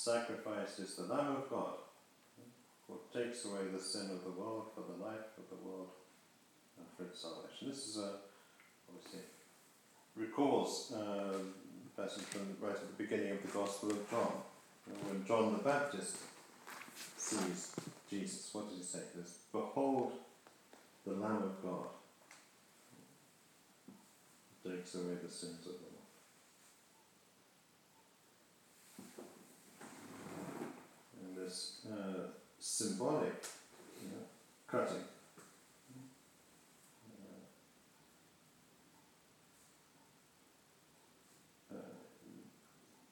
[0.03, 1.75] Sacrifice is the Lamb of God,
[2.89, 5.91] who takes away the sin of the world for the life of the world
[6.77, 7.69] and for its salvation.
[7.69, 8.15] This is a
[8.89, 9.21] obviously
[10.17, 14.33] recalls um, the passage from right at the beginning of the Gospel of John,
[15.07, 16.17] when John the Baptist
[17.17, 17.77] sees
[18.11, 18.51] Jesus.
[18.53, 18.99] What does he say?
[19.15, 20.15] He says, "Behold,
[21.07, 21.87] the Lamb of God."
[24.65, 25.93] who Takes away the sins of the world.
[31.25, 32.29] And this uh,
[32.59, 33.45] symbolic
[34.01, 34.25] you know,
[34.69, 35.05] cutting
[41.73, 41.77] uh,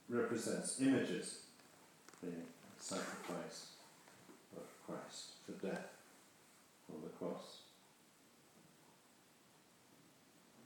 [0.09, 1.41] represents images
[2.23, 2.29] the
[2.79, 3.67] sacrifice
[4.57, 5.89] of Christ, the death
[6.93, 7.59] on the cross.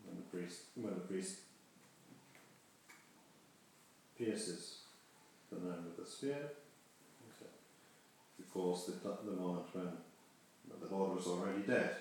[0.04, 1.36] When the priest, when the priest
[4.18, 4.78] pierces
[5.50, 6.50] the man with the spear,
[8.54, 8.92] recalls the,
[9.24, 9.88] the moment when
[10.80, 11.96] the Lord was already dead.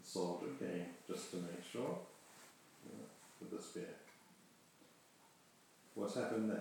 [0.00, 1.98] The soldier came just to make sure
[2.84, 3.04] know,
[3.40, 3.94] with the spear.
[5.94, 6.60] What happened then?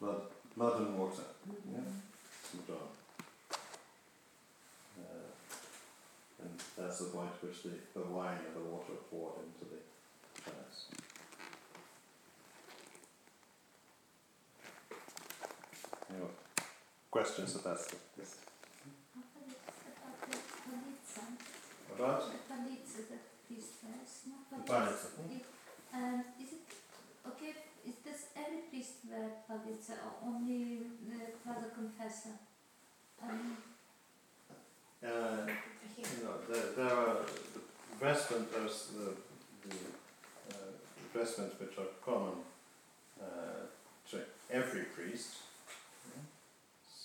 [0.00, 0.22] Blood,
[0.56, 1.22] blood and water.
[1.70, 1.80] Yeah,
[2.42, 2.76] St John.
[4.98, 5.28] Uh,
[6.42, 9.80] and that's the point at which the, the wine and the water poured into the
[10.42, 10.88] chalice.
[16.10, 16.30] Any more
[17.14, 17.94] questions about this?
[18.18, 18.32] this?
[21.94, 22.22] About?
[23.08, 24.14] The priest wears.
[24.50, 25.08] The palitsa.
[25.30, 25.46] It-
[25.94, 26.64] And is it,
[27.30, 27.54] okay,
[27.86, 30.62] is this every priest wear palitsa or only
[31.10, 32.34] the father confessor?
[33.22, 33.56] Um,
[35.04, 35.46] Uh,
[35.98, 37.16] you know, there, there are
[37.54, 37.60] the
[38.04, 39.08] vestment, there's the,
[39.68, 39.76] the
[40.50, 40.70] uh,
[41.12, 42.36] vestments which are common
[43.20, 43.62] uh,
[44.10, 44.16] to
[44.50, 45.43] every priest.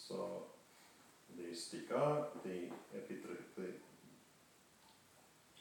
[0.09, 0.41] So
[1.37, 3.67] the sticker, the epitri, the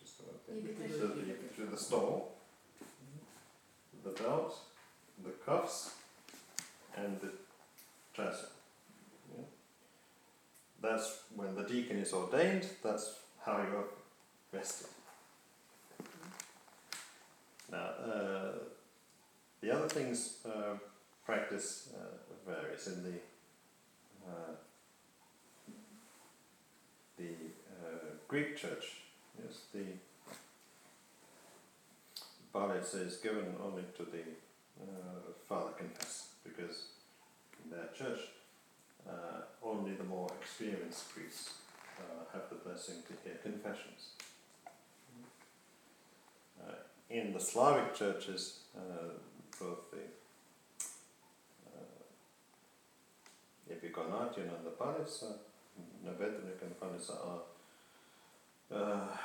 [0.01, 2.33] just about the, Epitri- the, the, the, the stole,
[4.03, 4.59] the belt,
[5.23, 5.97] the cuffs,
[6.97, 7.31] and the.
[8.17, 9.45] Yeah.
[10.83, 13.85] That's when the deacon is ordained, that's how you are
[14.53, 14.89] vested.
[17.71, 18.53] Now, uh,
[19.61, 20.79] the other things uh,
[21.25, 23.19] practice uh, varies in the
[24.29, 24.53] uh,
[27.17, 29.03] the uh, Greek church.
[29.43, 29.85] Yes, the
[32.55, 34.23] Baritz is given only to the
[34.81, 36.87] uh, father confessor because
[37.65, 38.21] in their church
[39.09, 41.55] uh, only the more experienced priests
[41.99, 44.11] uh, have the blessing to hear confessions.
[47.11, 48.59] In the Slavic churches,
[49.59, 50.05] both the
[51.67, 51.81] uh,
[53.99, 55.35] Epigonation and the Palitsa,
[56.05, 57.43] Nabedrennik and Palitsa are
[58.75, 59.17] uh,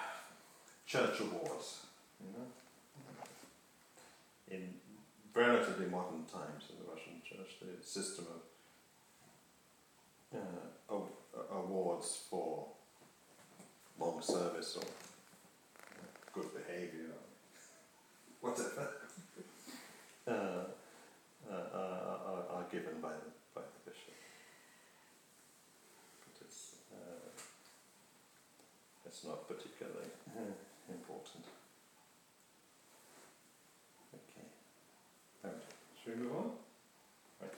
[0.85, 1.85] church awards.
[2.19, 2.47] You know?
[4.51, 4.73] In
[5.33, 8.41] relatively modern times in the Russian church, the system of
[10.39, 12.67] uh, aw- awards for
[13.99, 18.87] long service or uh, good behaviour or whatever
[20.27, 20.31] uh,
[21.51, 24.13] uh, are, are, are given by the, by the bishop.
[26.25, 27.29] But it's, uh,
[29.23, 30.11] it's not particularly
[30.89, 31.45] important.
[34.13, 34.47] Okay.
[35.41, 35.53] Right.
[36.03, 36.51] Should we move on?
[37.39, 37.53] Right.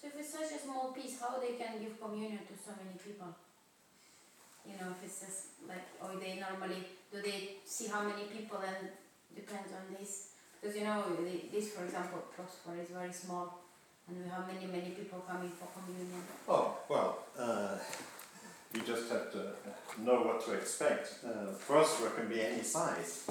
[0.00, 2.96] So if it's such a small piece, how they can give communion to so many
[2.96, 3.36] people?
[4.64, 8.56] You know, if it's just like, or they normally, do they see how many people
[8.56, 8.88] and
[9.36, 10.33] depends on this?
[10.64, 11.04] Because you know,
[11.52, 13.60] this for example, Prosper is very small
[14.08, 16.22] and we have many, many people coming for communion.
[16.48, 17.76] Oh, well, uh,
[18.72, 19.52] you just have to
[20.00, 21.16] know what to expect.
[21.22, 23.28] Uh, Prosper can be any size,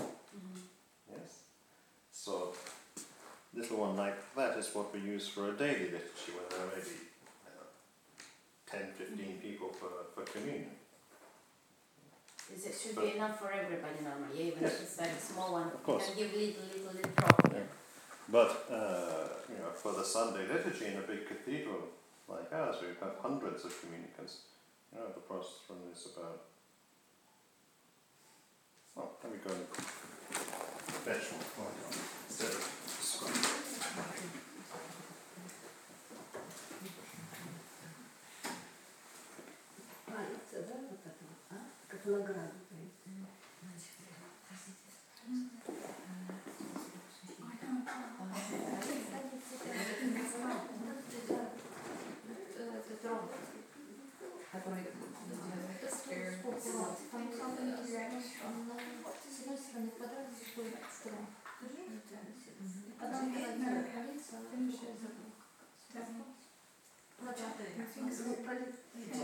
[1.12, 1.40] yes?
[2.12, 2.54] So,
[3.56, 6.82] little one like that is what we use for a daily liturgy when there I
[8.70, 10.70] don't know, 10, 15 people for, for communion.
[12.52, 15.68] Is it should be enough for everybody normally, even if it's like a small one.
[15.68, 16.10] Of course.
[16.10, 17.52] You can give little, little, little drop.
[17.52, 17.60] Yeah.
[18.30, 21.88] But, uh, you know, for the Sunday liturgy in a big cathedral
[22.28, 24.40] like ours, we have hundreds of communicants.
[24.92, 26.42] You know, the process from is about.
[28.96, 29.68] Oh, let me go and
[31.06, 31.74] fetch one
[32.28, 32.64] instead of
[33.02, 34.43] scribe.
[42.04, 42.64] как награду.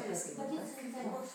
[0.10, 1.30] Этот робот,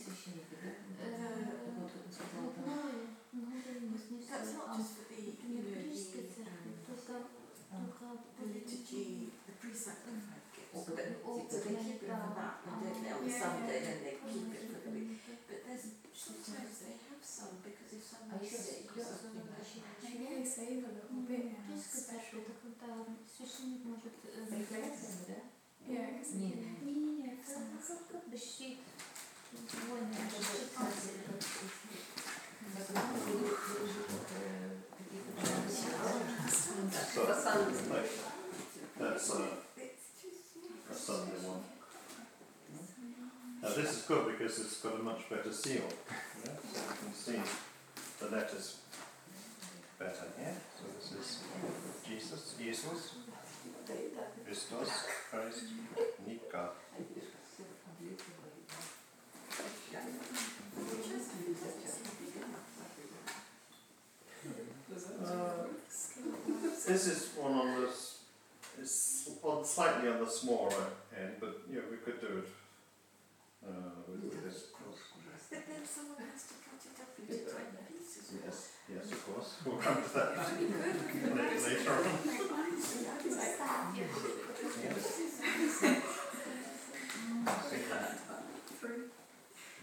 [0.00, 0.70] священники, да?
[1.76, 2.52] Вот как сказала.
[3.32, 6.34] Ну, да, не снизу, That's not а just for the, в you know, методистской the,
[6.34, 7.14] церкви, um, только,
[7.70, 8.04] только
[8.38, 10.74] the liturgy, the pre-sacrifice gifts.
[10.74, 13.78] Опыт, But опыт, so they keep it for that, and don't they, on Yeah, Sunday,
[13.78, 13.86] yeah.
[13.86, 15.22] then they keep it for the week.
[15.46, 17.83] But there's, sometimes they have some, because
[18.24, 20.00] if А someone's еще sick or something like that.
[20.02, 21.44] Maybe they save a little bit.
[21.44, 22.40] Yeah, Евангельская special.
[22.40, 23.04] церковь, это когда
[23.36, 25.40] священник может э, Референциями, да?
[25.86, 26.48] Yeah, because Не,
[26.82, 27.52] не, не, это
[27.86, 28.78] как как бы щит.
[29.52, 31.40] Войны, это щит нации, как
[37.12, 37.20] So,
[37.90, 38.10] like,
[38.98, 39.42] that's uh,
[40.90, 41.64] a Sunday one.
[43.62, 45.82] Now this is good because it's got a much better seal.
[46.44, 46.52] Yeah?
[46.72, 47.40] So you can see
[48.19, 48.77] the letters
[49.99, 50.55] better here.
[50.77, 51.43] So this is
[52.07, 53.15] Jesus, Jesus,
[54.45, 54.89] Christos,
[55.29, 55.63] Christ,
[56.27, 56.69] Nika.
[65.25, 65.65] Uh,
[66.87, 67.89] This is one on the,
[68.79, 70.71] it's on slightly on the smaller
[71.17, 72.49] end, but yeah, we could do it
[73.67, 73.71] uh,
[74.07, 74.65] with, this.
[75.49, 77.94] But then someone has to cut it up into tiny.
[78.33, 79.49] Yes, yes, of course.
[79.65, 82.05] We'll come to that later, later on.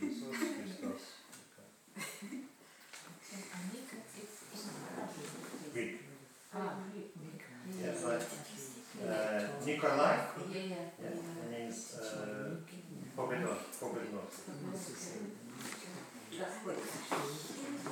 [0.00, 1.04] Jesus, Christos.
[5.72, 6.00] Greek.
[7.80, 8.22] Yes, like
[9.08, 10.16] uh, Nikolai.
[10.52, 10.76] Yeah, yeah.
[11.00, 12.56] Yeah, it means uh,
[13.16, 14.26] Pobedon, Pobedon.
[16.32, 16.76] What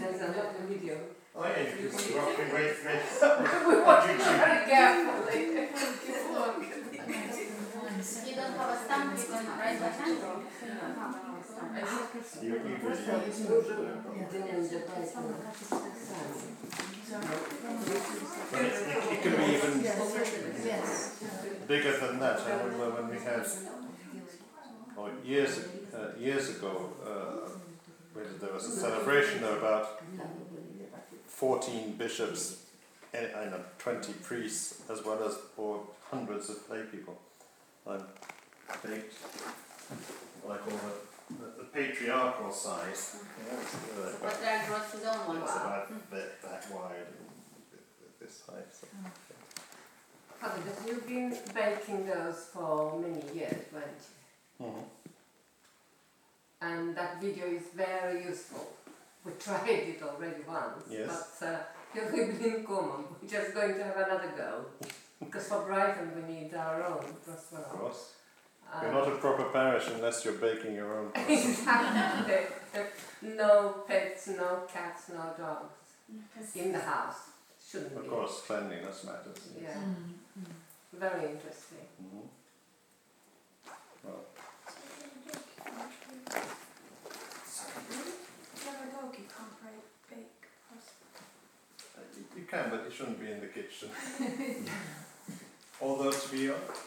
[0.00, 1.17] There's a video.
[1.40, 3.02] Oh yeah, you can rock and wait, wait.
[3.68, 3.74] We
[4.10, 5.68] it very carefully.
[8.26, 10.18] You don't have a stamp, you can write by hand.
[10.18, 12.42] You don't have a stamp.
[12.42, 12.98] You, you really
[14.18, 14.90] Jedynym, że to
[18.52, 19.84] But it, it, it can be even
[20.64, 21.12] Yes.
[21.68, 22.40] bigger than that.
[22.40, 23.46] I remember when we had,
[24.96, 25.60] oh, years,
[25.94, 27.48] uh, years ago, uh,
[28.40, 29.86] there was a celebration of about
[31.38, 32.64] 14 bishops
[33.14, 37.16] and, and uh, 20 priests, as well as or hundreds of lay people.
[37.86, 37.98] I
[38.84, 39.14] baked
[40.48, 43.18] like all the, the, the patriarchal size.
[43.38, 45.36] you know, it's, uh, about- Patriarch brought his own one.
[45.42, 47.80] it's about that, that wide and
[48.20, 48.66] this height.
[48.72, 48.88] So.
[50.40, 54.02] Father, but you've been baking those for many years, weren't
[54.60, 54.66] you?
[54.66, 54.84] Mhm.
[56.60, 58.72] And that video is very useful.
[59.28, 61.36] We tried it already once, Yes.
[61.40, 61.58] but uh,
[61.94, 63.04] you're in common.
[63.20, 64.64] We're just going to have another go.
[65.20, 68.12] because for Brighton we need our own Of course.
[68.72, 72.36] Uh, You're not a proper parish unless you're baking your own exactly.
[73.22, 77.20] no pets, no cats, no dogs in the house.
[77.70, 78.08] Shouldn't Of be.
[78.08, 79.38] course, cleanliness matters.
[79.60, 79.76] yes.
[79.76, 80.42] Yeah.
[81.04, 81.86] Very interesting.
[82.02, 82.26] Mhm.
[84.04, 84.20] Well,
[88.64, 90.92] Have a dog, you can't break, bake crust.
[91.96, 93.88] uh, you, you can, but it shouldn't be in the kitchen.
[95.80, 96.82] Although, to be honest,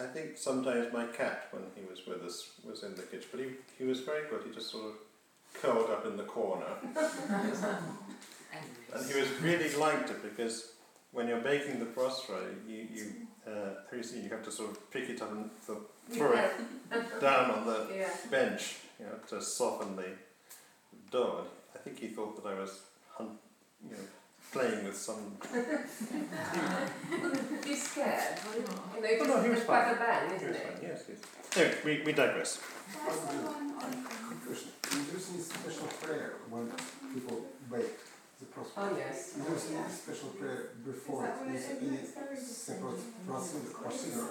[0.00, 3.40] I think sometimes my cat, when he was with us, was in the kitchen, but
[3.40, 3.46] he,
[3.78, 4.42] he was very good.
[4.46, 4.92] He just sort of
[5.60, 6.66] curled up in the corner.
[8.92, 10.72] And he was really liked it because
[11.12, 13.04] when you're baking the prosphora, you, you,
[13.46, 15.78] uh, you have to sort of pick it up and th-
[16.10, 18.08] throw it down on the Yeah.
[18.30, 20.06] bench, you know, to soften the
[21.12, 21.38] dough.
[21.42, 22.80] And I think he thought that I was,
[23.16, 23.38] hun-
[23.84, 24.04] you know,
[24.52, 25.36] playing with some.
[27.64, 28.38] He's scared.
[28.54, 29.94] You know, Oh, it's no, he was it's quite fine.
[29.94, 30.62] a bang, He isn't was it?
[30.62, 31.18] fine, Yes, yes.
[31.56, 32.58] Anyway, we, we digress.
[32.58, 33.92] Where's the one on
[34.46, 34.70] Question.
[34.90, 36.64] Is there any special prayer when
[37.14, 37.38] people
[37.70, 37.98] bake
[38.40, 38.90] the prosphora?
[38.90, 39.16] Oh yes.
[39.36, 41.32] Is there any special prayer before it?
[41.54, 43.74] Is there any separate procedure?
[43.82, 44.28] procedure?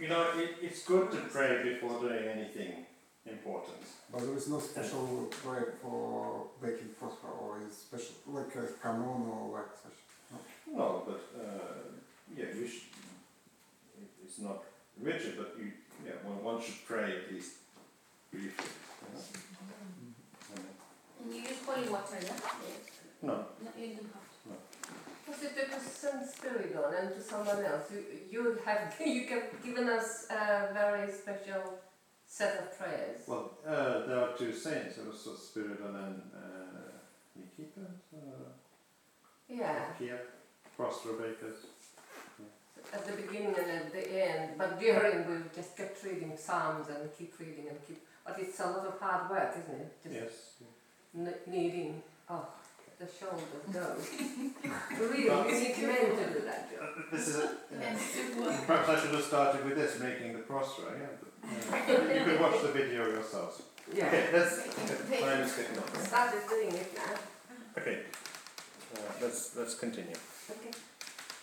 [0.00, 2.86] You know, it, it's good to pray before doing anything
[3.26, 3.82] important.
[4.12, 9.28] But there is no special prayer for baking prosphora or is special like a canon
[9.30, 9.98] or like such.
[10.72, 11.90] No, but uh,
[12.36, 12.82] yeah, you should.
[14.00, 14.62] It, it's not
[15.00, 15.72] rigid, but you,
[16.04, 17.54] yeah, one, one should pray at least
[18.30, 18.66] briefly.
[19.10, 19.14] you
[20.56, 20.62] know?
[21.24, 22.32] And you use holy water, yeah?
[23.22, 24.48] No, No, you don't have to.
[24.48, 24.56] No.
[25.26, 29.88] Because if you send Spiridon and to someone else, you you have you have given
[29.88, 31.74] us a very special
[32.30, 33.22] set of prayers.
[33.26, 36.92] well, uh, there are two saints, also Spiridon and then uh,
[37.36, 37.80] Nikita,
[38.14, 38.50] uh,
[39.48, 40.20] Yeah, Kiev,
[40.78, 41.58] Prostrobacus.
[42.92, 47.10] at the beginning and at the end, but during we just kept reading Psalms and
[47.18, 48.00] keep reading and keep.
[48.24, 49.92] But it's a lot of hard work, isn't it?
[50.02, 50.32] Just Yes.
[51.16, 52.00] n- needing.
[52.28, 52.46] Oh,
[53.00, 53.96] the shoulders go.
[55.00, 56.88] really, you need men to do that job.
[57.10, 57.98] This is a, yeah.
[58.66, 61.06] Perhaps I should have started with this, making the prosphora, yeah.
[61.42, 63.62] But, you can watch the video yourselves.
[63.94, 64.06] Yeah.
[64.06, 64.56] Okay, let's,
[65.20, 66.04] time is ticking on.
[66.04, 67.18] Started doing it now.
[67.78, 67.98] Okay,
[68.94, 70.16] uh, let's, let's continue.
[70.50, 70.70] Okay.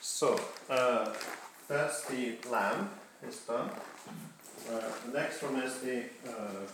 [0.02, 0.39] So,
[0.70, 1.14] uh,
[1.68, 2.89] that's the lamb
[3.28, 3.70] is done.
[4.70, 6.68] Uh, the next one is the uh,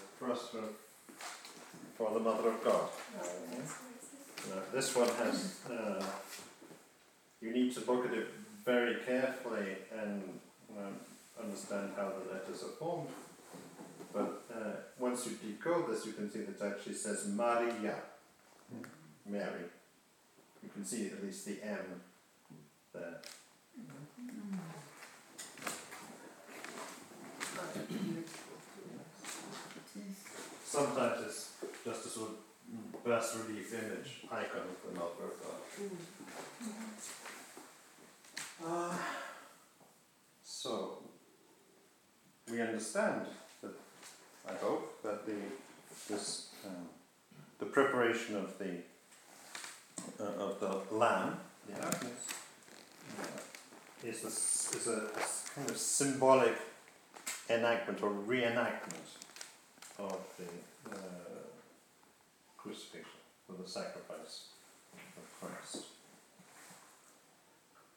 [1.98, 2.90] for the Mother of God.
[3.20, 6.04] Uh, this one has, uh,
[7.42, 8.28] you need to look at it
[8.66, 10.24] very carefully and
[10.78, 10.96] um,
[11.42, 13.10] understand how the letters are formed.
[14.14, 17.96] But uh, once you decode this, you can see that it actually says Maria,
[19.26, 19.66] Mary.
[20.62, 22.02] You can see at least the M
[22.94, 23.20] there.
[30.64, 31.52] Sometimes it's
[31.86, 35.60] just a sort of bas relief image icon of the Mother of God.
[38.66, 38.96] Uh,
[40.44, 41.04] so,
[42.52, 43.26] we understand
[43.62, 43.72] that,
[44.48, 45.36] I hope, that the,
[46.10, 46.88] this, um,
[47.60, 48.78] the preparation of the,
[50.20, 51.38] uh, of the lamb,
[51.68, 52.34] the Agnets,
[53.20, 55.10] uh, is a, is a,
[55.56, 56.56] kind of symbolic
[57.50, 59.08] enactment or reenactment
[60.00, 60.96] of the uh,
[62.58, 64.48] crucifixion, or the sacrifice
[64.96, 65.86] of Christ.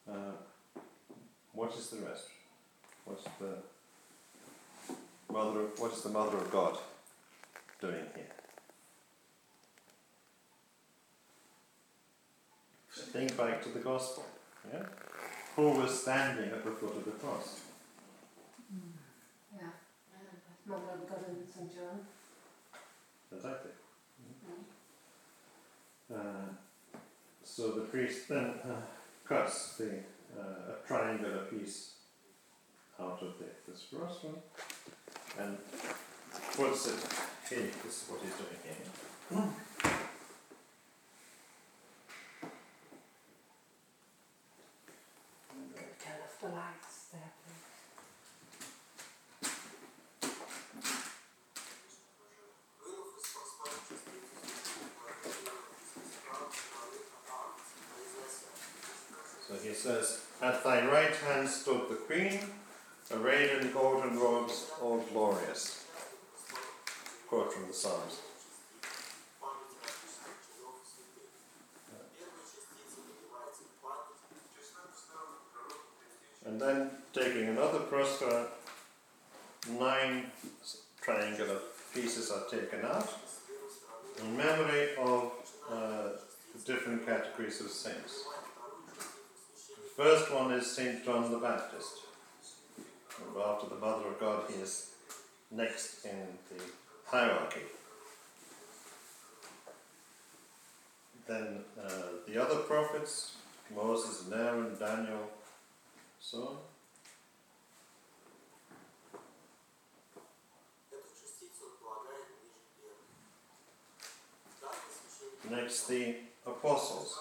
[0.08, 0.36] Uh,
[1.52, 2.26] what is the rest?
[3.06, 3.56] What's the
[5.32, 5.60] mother?
[5.60, 6.78] Of, what is the mother of God
[7.80, 8.24] doing here?
[12.90, 14.24] Think back to the gospel.
[14.72, 14.82] Yeah,
[15.54, 17.60] who was standing at the foot of the cross?
[19.54, 19.68] Yeah.
[20.66, 21.72] Mother of God and St.
[21.74, 22.00] John.
[23.32, 23.70] Exactly.
[26.14, 26.18] Uh,
[27.42, 28.80] so the priest then uh,
[29.26, 29.90] cuts the
[30.38, 31.95] uh, triangular piece
[33.00, 34.36] out of the, this first one
[35.38, 35.58] and
[36.56, 36.94] puts it
[37.48, 37.70] here.
[37.84, 39.52] This is what he's doing here.
[46.38, 47.32] The lights there.
[59.48, 62.40] So he says, At thy right hand stood the queen,
[63.12, 65.84] arrayed in golden robes, all glorious.
[67.28, 68.20] Quote from the Psalms.
[76.44, 78.46] And then taking another prosphora,
[79.68, 80.26] nine
[81.00, 81.58] triangular
[81.92, 83.12] pieces are taken out
[84.20, 85.32] in memory of
[85.70, 86.08] uh,
[86.64, 88.24] different categories of saints.
[89.98, 92.05] The first one is Saint John the Baptist.
[93.44, 94.90] After the Mother of God, he is
[95.50, 96.62] next in the
[97.04, 97.60] hierarchy.
[101.26, 101.90] Then uh,
[102.26, 103.36] the other prophets,
[103.74, 105.30] Moses and Aaron, Daniel,
[106.20, 106.56] so on.
[115.50, 116.16] Next, the
[116.46, 117.18] apostles.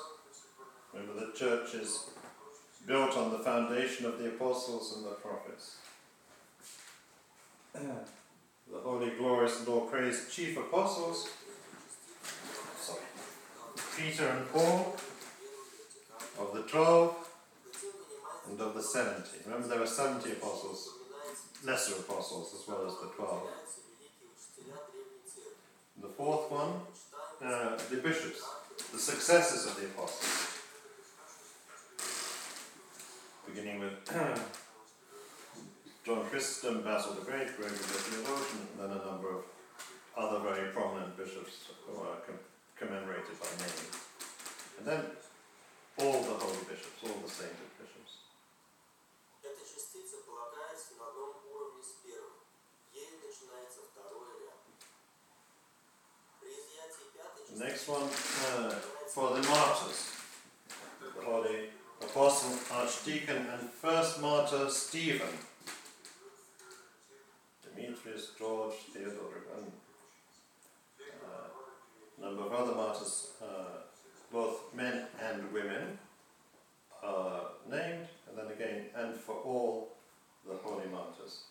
[0.94, 2.10] Remember, the church is
[2.88, 5.78] built on the foundation of the apostles and the prophets.
[7.76, 11.30] The holy, glorious, and all praised chief apostles,
[12.80, 13.02] sorry,
[13.98, 14.96] Peter and Paul,
[16.40, 17.30] of the twelve
[18.50, 19.40] and of the seventy.
[19.46, 20.90] Remember, there were seventy apostles,
[21.66, 23.50] lesser apostles, as well as the twelve.
[26.02, 26.74] The fourth one,
[27.44, 28.42] uh, the bishops,
[28.94, 30.48] the successors of the apostles.
[33.48, 33.94] Beginning with
[36.06, 39.44] John Chrysostom, Basil the Great, Gregory the Theologian, and then a number of
[40.16, 42.38] other very prominent bishops who are com-
[42.78, 43.90] commemorated by name.
[44.78, 45.02] And then
[45.98, 48.22] all the holy bishops, all the sainted bishops.
[57.50, 58.78] The next one uh,
[59.10, 60.12] for the martyrs.
[61.02, 65.34] the the apostle, archdeacon, and first martyr Stephen.
[67.76, 69.72] Demetrius, George, Theodoric, and
[71.24, 73.82] uh, number of other martyrs, uh,
[74.32, 76.00] both men and women,
[77.04, 79.96] are named, and then again, and for all
[80.48, 81.44] the holy martyrs.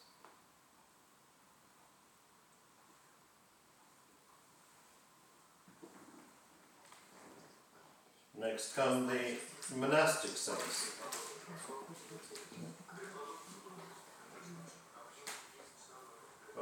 [8.39, 10.97] Next come the monastic saints.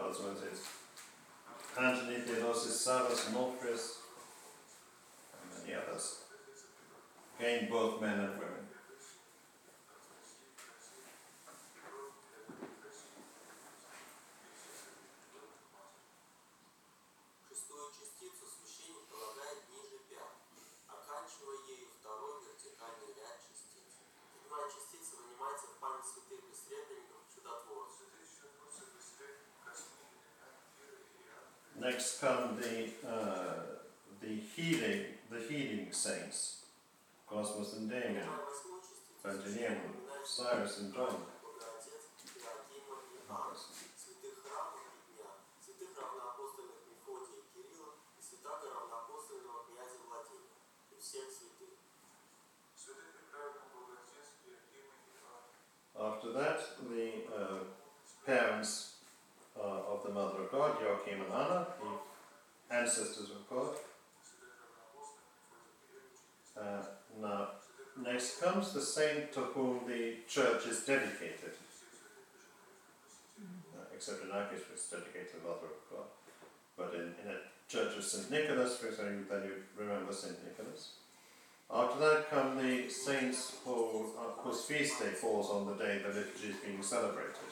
[0.03, 0.59] God's vintage.
[1.79, 3.99] Anthony Theodosis Savas Nofris,
[5.33, 6.25] and many others,
[7.41, 8.59] gained both men and women.
[26.03, 27.02] Святых и средних
[31.83, 33.55] Next come the uh,
[34.21, 36.67] the healing the healing saints,
[37.27, 38.23] Cosmas and Damian,
[39.25, 39.79] Pantaleon,
[40.25, 41.17] Cyrus and John.
[56.01, 57.59] After that, the uh,
[58.25, 58.92] parents
[60.13, 63.75] the Mother of God, Joachim and Anna, the ancestors of God.
[66.59, 66.83] Uh,
[67.21, 67.49] now,
[68.03, 71.55] next comes the saint to whom the church is dedicated.
[73.41, 76.09] Uh, except in our case, it's dedicated to the Mother of God.
[76.77, 77.39] But in, in a
[77.69, 78.31] church of St.
[78.31, 80.37] Nicholas, for example, then you remember St.
[80.45, 80.97] Nicholas.
[81.73, 86.09] After that come the saints who, uh, whose feast day falls on the day the
[86.09, 87.52] liturgy is being celebrated.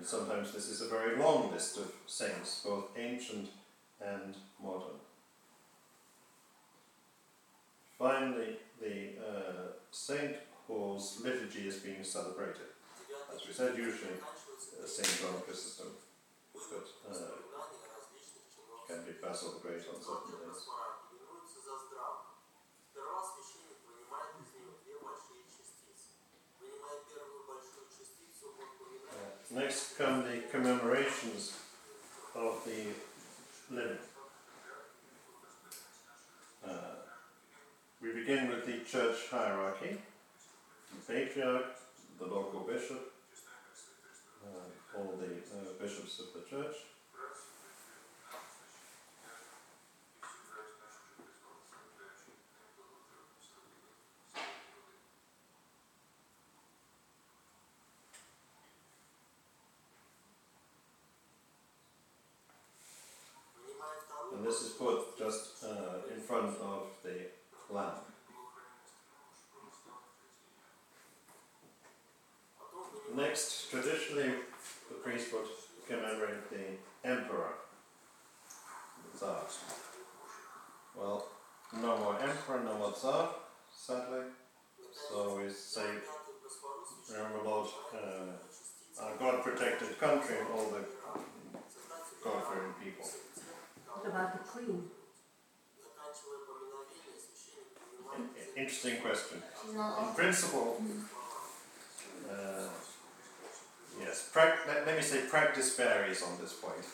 [0.00, 3.50] and sometimes this is a very long list of saints, both ancient
[4.00, 4.96] and modern.
[7.98, 10.36] Finally, the uh, saint
[10.66, 12.72] whose liturgy is being celebrated.
[13.30, 15.20] As we said, usually uh, St.
[15.20, 15.88] John Chrysostom,
[16.54, 17.36] but uh,
[18.88, 20.64] can be Basil the Great on certain days.
[29.52, 31.58] Next come the commemorations
[32.36, 33.98] of the living.
[36.66, 36.70] Uh,
[38.00, 39.96] we begin with the church hierarchy,
[40.94, 41.66] the patriarch,
[42.18, 43.12] the local bishop,
[44.44, 46.76] uh, all the uh, bishops of the church.
[79.20, 79.58] thoughts.
[80.96, 81.26] Well,
[81.74, 83.28] no more emperor, no more tsar,
[83.70, 84.24] sadly.
[85.08, 85.88] So we say,
[87.12, 90.84] remember Lord, uh, our God protected country and all the
[92.24, 93.06] God fearing people.
[93.86, 94.84] What about the queen?
[98.56, 99.42] Interesting question.
[99.68, 100.82] In principle,
[102.30, 102.68] uh,
[104.00, 106.84] yes, pra- let, let me say practice varies on this point.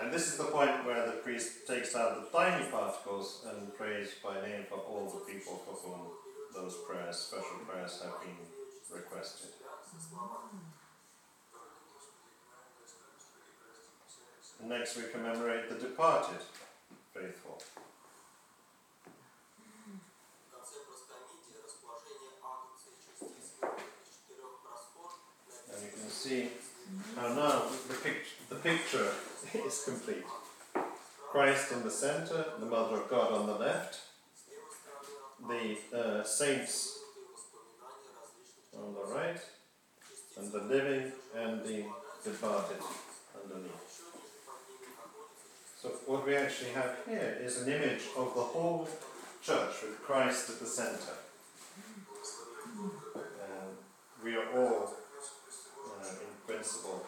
[0.00, 4.10] And this is the point where the priest takes out the tiny particles and prays
[4.22, 6.00] by name for all the people for whom
[6.54, 8.36] those prayers, special prayers, have been
[8.96, 9.50] requested.
[14.64, 16.42] Next, we commemorate the departed
[17.14, 17.62] faithful.
[25.74, 26.48] And you can see
[27.20, 29.08] now, now the, pic- the picture
[29.52, 30.24] is complete.
[31.32, 33.98] Christ in the center, the Mother of God on the left,
[35.48, 37.00] the uh, saints
[38.72, 39.40] on the right,
[40.36, 41.84] and the living and the
[42.24, 42.78] departed
[43.34, 44.02] underneath.
[45.82, 48.88] So, what we actually have here is an image of the whole
[49.42, 51.16] church with Christ at the center.
[53.16, 53.22] Um,
[54.24, 54.94] we are all,
[56.00, 57.06] uh, in principle,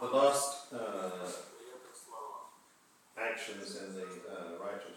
[0.00, 1.28] the last uh,
[3.18, 4.96] actions in the uh, righteous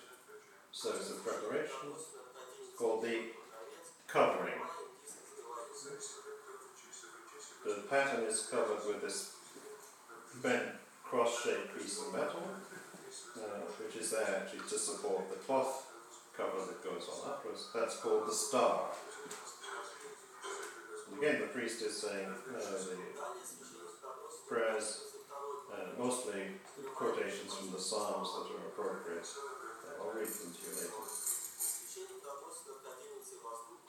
[0.71, 1.91] service of preparation
[2.77, 3.19] called the
[4.07, 4.53] covering.
[7.65, 9.33] The paten is covered with this
[10.41, 10.63] bent
[11.03, 12.41] cross-shaped piece of metal,
[13.37, 15.85] uh, which is there actually to support the cloth
[16.35, 17.69] cover that goes on afterwards.
[17.75, 18.85] That's called the star.
[21.11, 22.97] And again, the priest is saying uh, the
[24.47, 25.01] prayers,
[25.73, 26.59] uh, mostly
[26.95, 29.25] quotations from the Psalms that are appropriate.
[29.25, 31.03] Uh, I'll read them to you later.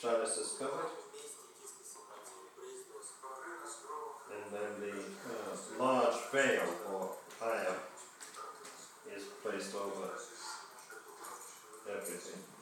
[0.01, 0.91] Chalice is covered.
[4.35, 4.97] And then the
[5.33, 7.11] uh, large veil or
[7.43, 7.77] aer
[9.17, 10.11] is placed over
[11.91, 12.54] everything.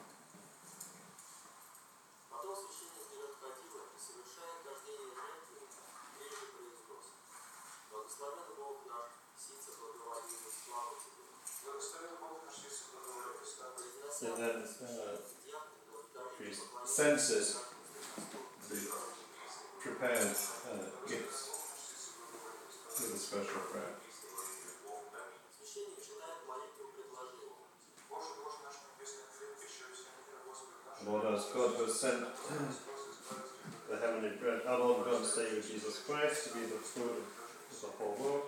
[14.22, 15.16] So then, uh,
[16.84, 17.59] censes
[19.82, 21.51] prepared uh, gifts
[23.01, 23.94] with a special prayer.
[31.05, 32.24] Lord us, God, who sent
[33.90, 37.24] the heavenly bread, our Lord God, Savior Jesus Christ, to be the food
[37.72, 38.43] of the whole world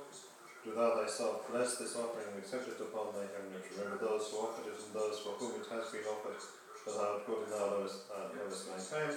[0.64, 4.40] do thou thyself bless this offering and accept it upon thy heavenly Remember those who
[4.40, 7.76] offered it and those for whom it has been offered, for thou good and thou
[7.76, 9.12] lovest, uh, lovest mankind,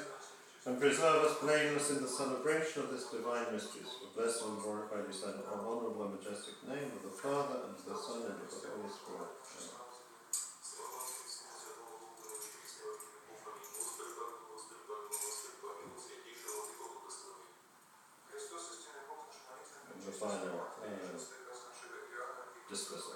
[0.67, 3.87] and preserve us blameless in the celebration of this divine mystery.
[3.87, 7.79] For bless and glorify thee, Son, O honourable and majestic name of the Father, and
[7.79, 9.31] of the Son, and of the Holy Spirit.
[9.31, 9.87] Amen.
[19.95, 21.17] And the final uh,
[22.69, 23.13] dismissal.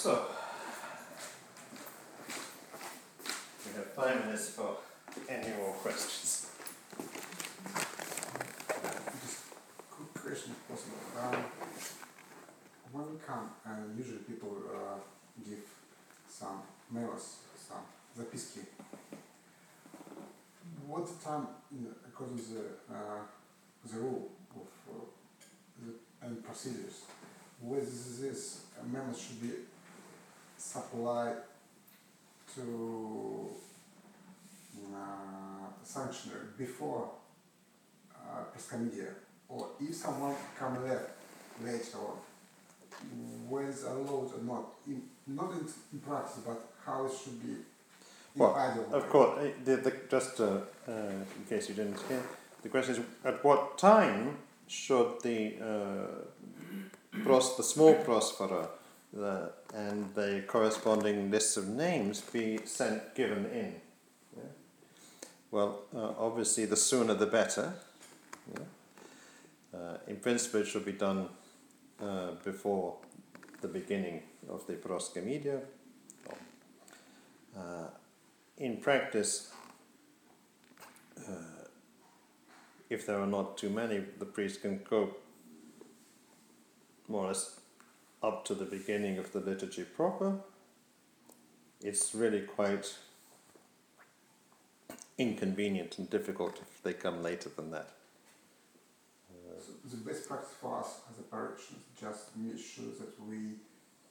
[0.00, 0.28] So,
[3.66, 3.72] we
[4.29, 4.77] have five minutes for
[5.29, 6.49] any more questions.
[9.21, 9.43] Just
[9.89, 10.97] quick question, if possible.
[11.19, 11.43] Um,
[12.91, 14.99] when we come, and usually people uh,
[15.43, 15.63] give
[16.29, 17.85] some mails, some
[18.17, 18.61] записки.
[20.87, 23.21] What the time, you know, according to the, uh,
[23.91, 25.05] the rule of uh,
[25.83, 27.01] the, and procedures,
[27.59, 29.48] with this uh, memos should be
[36.60, 37.08] before
[38.14, 39.08] uh, Proskomedia,
[39.48, 41.08] or if someone come left
[41.64, 42.16] later on,
[43.48, 47.54] whether allowed or not, in, not in, in practice, but how it should be
[48.36, 48.54] Well.
[48.92, 50.92] Of course, eh, the, the, just uh, uh,
[51.38, 52.22] in case you didn't hear,
[52.62, 54.36] the question is at what time
[54.68, 58.68] should the uh, pros, the small prosphora
[59.12, 63.74] the, and the corresponding lists of names be sent given in?
[65.50, 67.72] Well, uh, obviously, the sooner the better.
[68.54, 68.60] Yeah?
[69.74, 71.28] Uh, in principle, it should be done
[72.00, 72.96] uh, before
[73.60, 75.60] the beginning of the proskomedia.
[77.56, 77.88] Uh,
[78.58, 79.50] in practice,
[81.18, 81.66] uh,
[82.88, 85.16] if there are not too many, the priest can go
[87.08, 87.58] more or less
[88.22, 90.36] up to the beginning of the liturgy proper.
[91.82, 92.94] It's really quite
[95.20, 97.88] inconvenient and difficult if they come later than that.
[99.64, 103.40] So the best practice for us as a parish is just make sure that we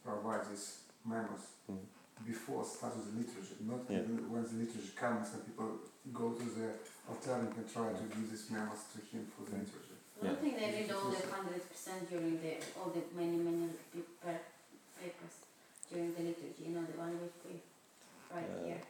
[0.06, 0.68] provide these
[1.06, 1.80] memos Mm.
[2.26, 4.00] before starting the liturgy, not Yeah.
[4.04, 5.70] even when the liturgy comes and people
[6.14, 6.68] go to the
[7.10, 9.96] altar and try to give these memos to him for the liturgy.
[10.22, 13.70] I don't think they read all the hundred percent during the all the many many
[13.94, 14.36] paper
[15.02, 15.36] papers
[15.90, 16.62] during the liturgy.
[16.66, 17.56] You know the one with we
[18.36, 18.66] right Yeah.
[18.68, 18.84] here.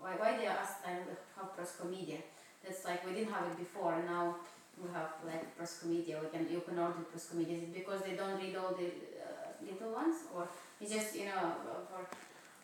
[0.00, 1.02] Why why they asked um,
[1.36, 2.18] how proskomedia?
[2.64, 4.36] That's like we didn't have it before, and now
[4.82, 6.20] we have like proskomedia.
[6.22, 7.56] We can you can order proskomedia.
[7.58, 10.48] Is it because they don't read all the uh, little ones, or
[10.80, 11.52] it's just you know
[11.90, 12.06] for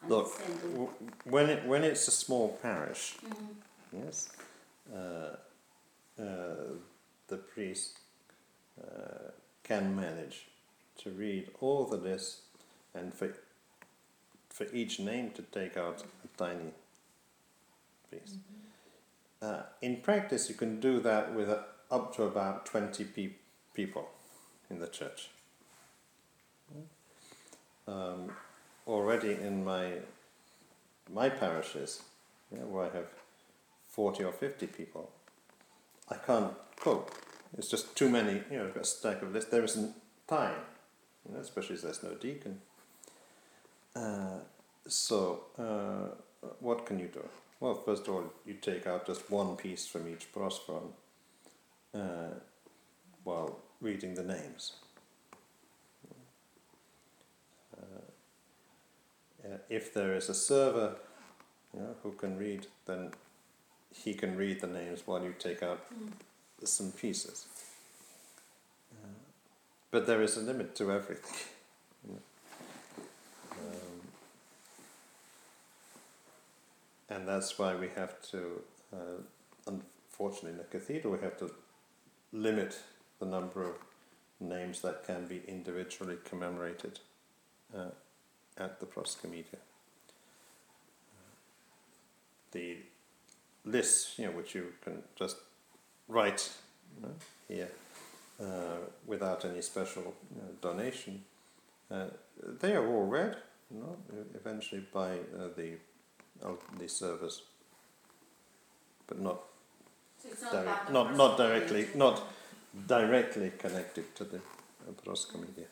[0.09, 0.71] Look, understanding?
[0.73, 0.91] w-
[1.25, 4.05] when it, when it's a small parish, Mhm.
[4.05, 4.29] yes,
[4.93, 5.37] uh,
[6.19, 6.75] uh,
[7.29, 7.99] the priest
[8.83, 9.31] uh,
[9.63, 10.47] can manage
[10.99, 12.43] to read all the lists
[12.95, 13.29] and for
[14.51, 16.71] for each name to take out a tiny
[18.19, 18.39] piece.
[19.43, 21.59] Uh, in practice, you can do that with uh,
[21.91, 23.33] up to about 20 pe-
[23.75, 24.09] people
[24.71, 25.29] in the church.
[27.87, 28.33] Um,
[28.87, 29.99] already in my
[31.13, 32.03] my parishes,
[32.51, 33.09] yeah, where I have
[33.89, 35.11] 40 or 50 people,
[36.09, 37.15] I can't cope.
[37.59, 39.51] It's just too many, you know, I've got a stack of lists.
[39.51, 39.95] There isn't
[40.27, 40.63] time,
[41.29, 42.61] you know, especially as there's no deacon.
[43.95, 44.39] Uh,
[44.89, 47.25] so, uh, what can you do?
[47.65, 50.91] Well, first of all, you take out just one piece from each prosperon
[51.95, 52.35] uh,
[53.23, 54.75] while reading the names.
[57.75, 58.03] Uh,
[59.71, 60.97] if there is a server
[61.73, 63.13] you know, who can read, then
[63.95, 65.87] he can read the names while you take out
[66.65, 67.47] some pieces.
[68.93, 69.09] Uh,
[69.91, 71.49] but there is a limit to everything.
[72.07, 72.21] you know.
[73.59, 73.95] um,
[77.15, 78.61] and that's why we have to,
[78.93, 79.21] uh,
[79.69, 81.51] unfortunately, in the cathedral, we have to
[82.33, 82.77] limit
[83.21, 83.77] the number of
[84.41, 86.99] names that can be individually commemorated
[87.77, 87.91] uh,
[88.59, 89.61] at the Proskomedia.
[92.51, 92.79] The
[93.65, 95.37] lists, you know, which you can just
[96.09, 96.51] write
[96.97, 97.15] you know,
[97.49, 97.71] here
[98.41, 101.23] uh, without any special you know, donation,
[101.91, 102.07] uh,
[102.61, 103.37] they are all read,
[103.73, 103.97] you know,
[104.35, 105.75] eventually by uh, the
[106.43, 107.43] uh, the servers,
[109.07, 109.41] but not
[110.23, 112.23] So not direct, not directly, not
[112.87, 115.67] directly connected to the uh, Proskomedia.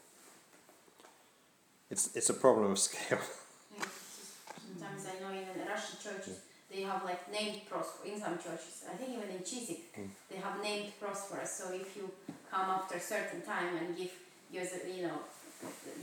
[1.90, 3.18] It's it's a problem of scale.
[3.76, 3.84] Yeah,
[4.56, 6.36] Sometimes I know in the Russian churches
[6.70, 8.84] they have like named prosphora in some churches.
[8.90, 10.09] I think even in Chiswick Mm.
[10.30, 11.48] they have named prosphoras.
[11.59, 12.10] So if you
[12.51, 14.12] come after a certain time and give
[14.51, 14.64] your
[14.97, 15.18] you know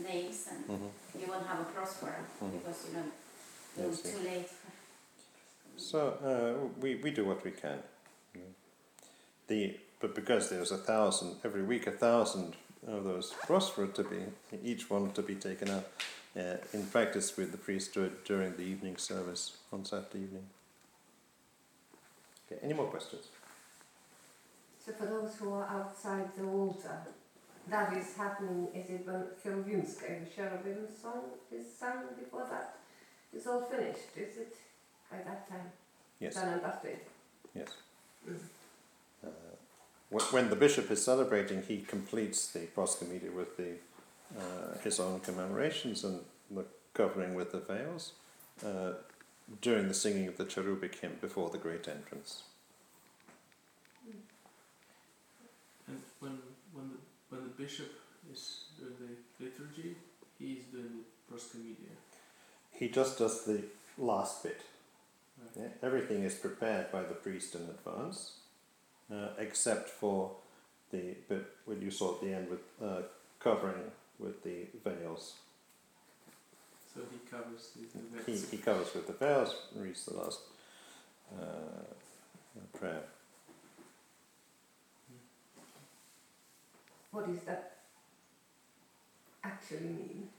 [0.04, 0.92] names and Mhm.
[1.20, 2.52] you won't have a prosphora Mhm.
[2.60, 3.08] because you know
[3.80, 4.50] Yes, too late.
[5.78, 7.80] So uh, we, we do what we can.
[9.48, 12.56] The but because there's a thousand every week, a thousand
[12.88, 14.18] of those prosphora to be
[14.64, 15.88] each one to be taken out.
[16.38, 20.46] Uh, in practice, with the priesthood during the evening service on Saturday evening.
[22.46, 23.26] Okay, any more questions?
[24.86, 27.00] So for those who are outside the altar,
[27.68, 32.79] that is happening, is it when Cherubimska, the cherubim song is sung before that?
[33.34, 34.56] It's all finished, is it
[35.12, 35.72] by that time?
[36.20, 36.36] Yes.
[36.36, 37.00] Done and dusted?
[37.56, 37.70] Yes.
[39.24, 39.30] Uh,
[40.12, 43.74] wh- when the bishop is celebrating, he completes the proskomedia with the
[44.38, 46.20] uh, his own commemorations and
[46.52, 48.14] the covering with the veils
[48.64, 48.92] uh,
[49.62, 52.44] during the singing of the cherubic hymn before the great entrance.
[55.88, 56.38] And when
[56.74, 56.98] when the
[57.30, 57.92] when the bishop
[58.32, 59.96] is doing the liturgy,
[60.38, 61.96] he is doing the proskomedia.
[62.80, 63.62] He just does the
[63.98, 64.62] last bit.
[65.38, 65.50] Right.
[65.64, 68.38] Yeah, everything is prepared by the priest in advance,
[69.14, 70.32] uh, except for
[70.92, 73.02] the bit when you saw at the end with uh,
[73.42, 75.34] covering with the veils.
[76.94, 80.40] So he covers the, the He, he covers with the veils and reads the last
[81.38, 83.04] uh, prayer.
[87.12, 87.78] What does that
[89.44, 90.30] actually mean?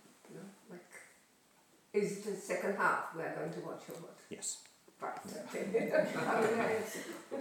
[1.93, 4.17] You know, like, is it the second half we are going to watch or what?
[4.29, 4.59] Yes.
[5.01, 5.13] Right.
[5.55, 5.93] okay.
[5.93, 6.83] I mean, I-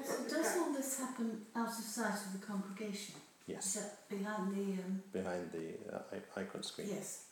[0.03, 3.15] So does all this happen out of sight of the congregation?
[3.47, 3.73] Is Yes.
[3.75, 6.87] that behind the, um, Behind the uh, i- icon screen.
[6.89, 7.25] yes.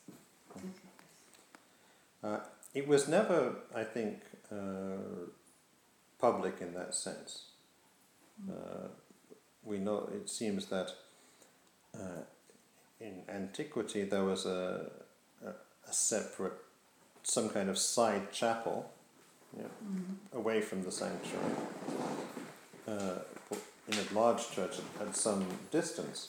[0.50, 0.68] Okay.
[2.22, 2.40] Uh,
[2.74, 5.28] it was never, I think, uh,
[6.18, 7.44] public in that sense.
[8.50, 8.88] Uh,
[9.64, 10.90] we know it seems that
[11.94, 12.22] uh,
[13.00, 14.90] in antiquity there was a,
[15.44, 15.50] a,
[15.88, 16.54] a separate,
[17.22, 18.90] some kind of side chapel
[19.56, 19.64] yeah,
[20.32, 21.52] away from the sanctuary.
[22.86, 23.18] Uh,
[23.90, 26.28] in a large church at some distance,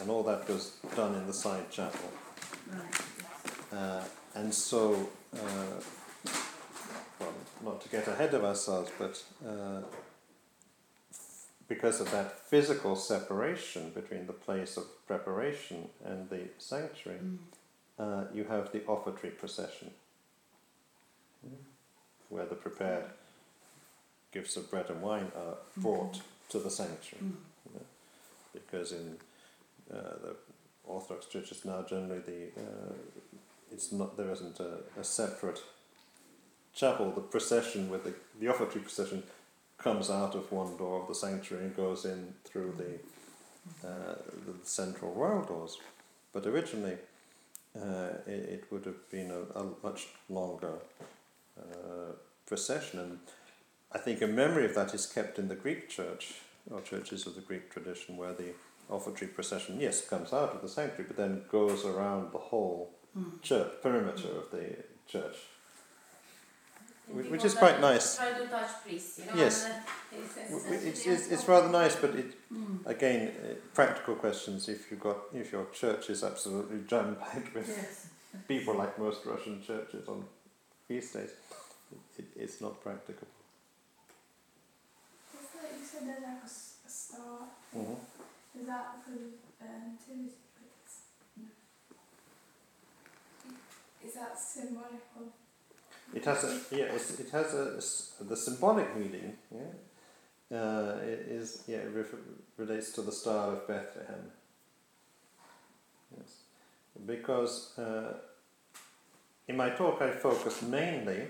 [0.00, 2.10] and all that was done in the side chapel.
[2.70, 3.00] Right.
[3.72, 4.02] Uh,
[4.34, 5.80] and so, uh,
[7.18, 7.32] well,
[7.64, 9.80] not to get ahead of ourselves, but uh,
[11.68, 17.38] because of that physical separation between the place of preparation and the sanctuary, Mm.
[17.98, 19.90] uh, you have the offertory procession,
[22.28, 23.04] where the prepared
[24.32, 27.26] gifts of bread and wine are brought to the sanctuary.
[27.26, 27.74] Mm.
[27.74, 27.86] know,
[28.52, 29.16] because in
[29.92, 30.36] uh, the
[30.84, 32.92] Orthodox Church, churches now generally the uh,
[33.72, 35.60] it's not there isn't a, a separate
[36.74, 37.10] chapel.
[37.10, 39.22] The procession with the the offertory procession
[39.78, 44.14] comes out of one door of the sanctuary and goes in through the uh,
[44.46, 45.78] the central royal doors.
[46.32, 46.96] But originally,
[47.76, 50.74] uh, it, it would have been a, a much longer
[51.60, 52.12] uh,
[52.46, 52.98] procession.
[53.00, 53.18] And
[53.92, 56.34] I think a memory of that is kept in the Greek church,
[56.70, 58.52] or churches of the Greek tradition, where the
[58.90, 62.90] offertory procession, yes, comes out of the sanctuary, but then goes around the whole
[63.42, 64.76] church, perimeter of the
[65.06, 65.36] church.
[67.08, 68.16] Which- which is quite nice.
[68.16, 68.70] To touch
[69.18, 69.32] you know.
[69.34, 69.68] Yes.
[70.12, 72.34] It's, it's, It's, rather nice, but it,
[72.86, 74.68] again, uh, practical questions.
[74.68, 78.06] If you've got, if your church is absolutely jam packed with Yes.
[78.48, 80.24] people like most Russian churches on
[80.90, 81.30] feast days,
[82.18, 83.28] it, it's not practicable.
[85.32, 87.46] Is that, you said there's like a, star.
[87.76, 88.60] Mm-hmm.
[88.60, 90.30] Is that because of um,
[94.04, 95.26] Is that symbolic of?
[96.12, 99.36] It has a yeah, it has a, the symbolic meaning.
[99.54, 102.06] Yeah, uh, it is yeah, it
[102.56, 104.32] relates to the Star of Bethlehem.
[106.16, 106.30] Yes,
[107.06, 108.14] because uh,
[109.48, 111.22] in my talk I focused mainly,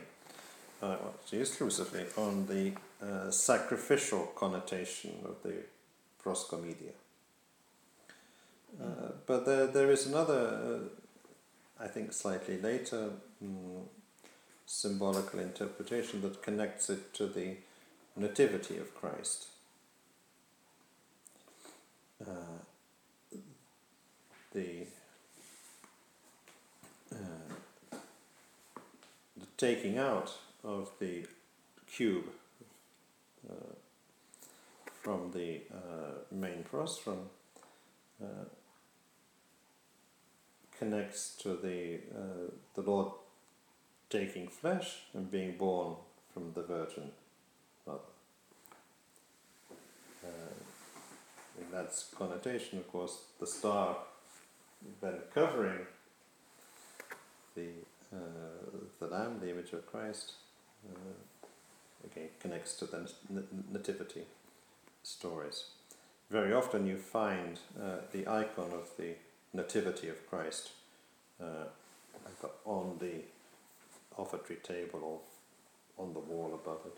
[0.83, 0.97] uh,
[1.33, 2.73] exclusively, on the
[3.03, 5.55] uh, sacrificial connotation of the
[6.23, 6.93] proskomedia.
[8.81, 10.81] Uh, but there, there is another,
[11.81, 13.11] uh, I think, slightly later.
[13.43, 13.85] Mm,
[14.71, 17.57] symbolical interpretation that connects it to the
[18.15, 19.49] nativity of Christ.
[22.25, 22.61] Uh,
[24.55, 24.87] the,
[27.13, 27.97] uh,
[29.37, 30.33] the taking out
[30.65, 31.27] of the
[31.87, 32.25] cube
[33.49, 33.75] uh,
[35.03, 37.29] from the uh, main rostrum
[38.23, 38.47] uh,
[40.79, 43.13] connects to the uh, the Lord
[44.09, 45.97] taking flesh and being born
[46.33, 47.11] from the Virgin
[47.87, 48.01] Mother.
[50.25, 50.55] Uh,
[51.61, 53.99] in that connotation, of course, the star
[55.03, 55.87] then covering
[57.55, 57.69] the
[58.13, 58.17] uh,
[58.99, 60.33] the Lamb, the image of Christ,
[60.89, 60.97] uh,
[62.05, 63.11] again connects to the
[63.73, 64.25] nativity
[65.03, 65.65] stories.
[66.31, 69.15] Very often, you find uh, the icon of the
[69.53, 70.71] nativity of Christ
[71.41, 71.65] uh,
[72.65, 73.23] on the
[74.17, 76.97] offertory table or on the wall above it.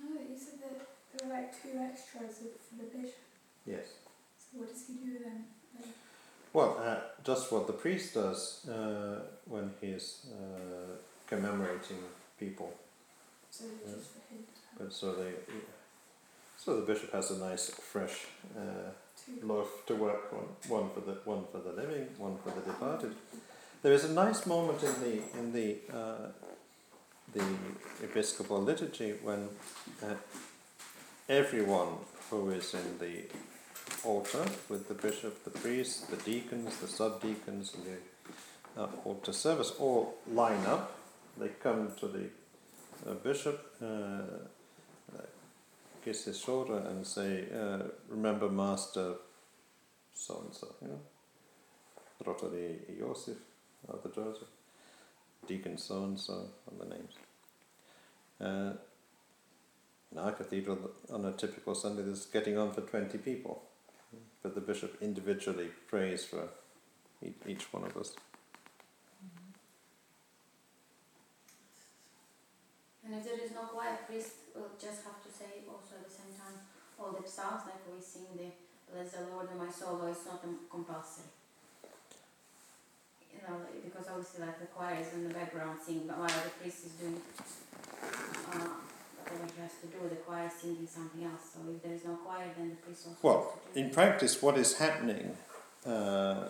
[0.00, 0.86] No, you said that
[1.18, 3.14] there were like two extras of- for the bishop.
[3.66, 3.86] Yes.
[4.38, 5.44] So what does he do then?
[6.58, 12.02] Like, Well, uh, just what the priest does uh, when he's uh, commemorating
[12.38, 12.72] people.
[13.50, 13.94] so Yeah.
[13.94, 15.32] just for him to have But so they,
[16.56, 18.26] so the bishop has a nice fresh
[18.56, 18.90] uh,
[19.42, 23.14] loaf to work on, one for the one for the living, one for the departed.
[23.82, 25.68] There is a nice moment in the in the
[26.00, 26.28] uh,
[27.32, 27.44] the
[28.02, 29.48] episcopal liturgy when
[30.02, 30.14] uh,
[31.28, 31.92] everyone
[32.30, 33.14] who is in the
[34.04, 39.72] altar with the bishop, the priest, the deacons, the subdeacons, and the uh, altar service
[39.78, 40.98] all line up.
[41.36, 42.24] They come to the
[43.08, 45.22] uh, bishop, uh, uh,
[46.04, 49.14] kiss his shoulder, and say, uh, "Remember, Master."
[50.14, 51.00] So and so, you know,
[52.26, 53.38] Rotary Joseph,
[54.14, 54.48] Joseph,
[55.46, 57.14] Deacon so and so, are the names.
[60.12, 60.78] In our cathedral,
[61.12, 63.62] on a typical Sunday, there's getting on for 20 people,
[64.42, 66.48] but the bishop individually prays for
[67.46, 68.12] each, one of us.
[73.04, 76.12] And if there is no choir, priest will just have to say also at the
[76.12, 76.60] same time
[77.00, 78.50] all the psalms like we sing the
[78.92, 81.28] Bless the Lord and my soul, though it's not compulsory.
[83.32, 86.50] You know, because obviously like the choir is in the background singing, but while the
[86.58, 87.20] priest is doing
[88.52, 88.87] uh,
[89.30, 91.40] whatever he has to do, the choir is singing something else.
[91.54, 93.90] So if there is no choir, then the priest also Well, has to do in
[93.94, 95.36] practice, what is happening
[95.86, 96.48] uh,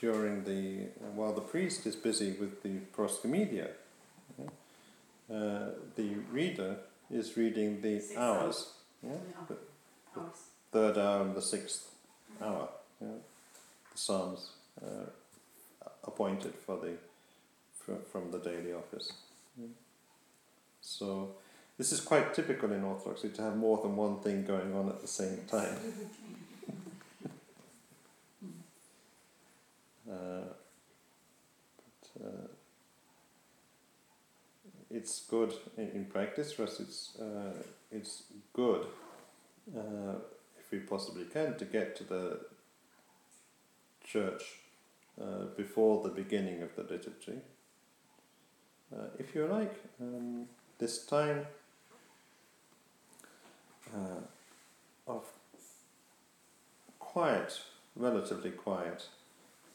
[0.00, 3.68] during the while the priest is busy with the proskomedia,
[5.32, 5.66] uh,
[5.96, 6.76] the reader
[7.10, 8.72] is reading the Six hours,
[9.02, 9.12] yeah?
[9.48, 9.56] The
[10.20, 10.36] hours.
[10.72, 11.90] third hour and the sixth
[12.40, 12.68] hour,
[13.00, 13.08] yeah?
[13.92, 14.50] the psalms
[14.84, 15.06] uh,
[16.04, 16.92] appointed for the
[17.78, 19.12] fr- from the daily office.
[19.58, 19.66] yeah.
[20.80, 21.34] So
[21.78, 25.00] this is quite typical in Orthodoxy to have more than one thing going on at
[25.00, 25.76] the same time.
[30.10, 30.42] Uh,
[31.76, 32.46] but, uh,
[34.90, 36.80] it's good in, in practice for us.
[36.80, 38.86] It's uh, it's good
[39.74, 40.16] uh,
[40.58, 42.40] if we possibly can to get to the
[44.04, 44.42] church
[45.20, 47.40] uh, before the beginning of the liturgy.
[48.94, 50.46] Uh, if you like, um,
[50.78, 51.46] this time
[53.94, 55.24] uh, of
[56.98, 57.60] quiet,
[57.96, 59.06] relatively quiet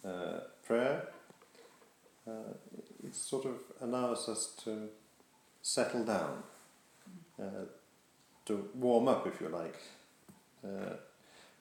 [0.05, 1.07] uh, prayer,
[2.27, 2.53] uh,
[3.03, 4.89] it sort of allows us to
[5.61, 6.43] settle down,
[7.41, 7.65] uh,
[8.45, 9.79] to warm up, if you like,
[10.63, 10.95] uh,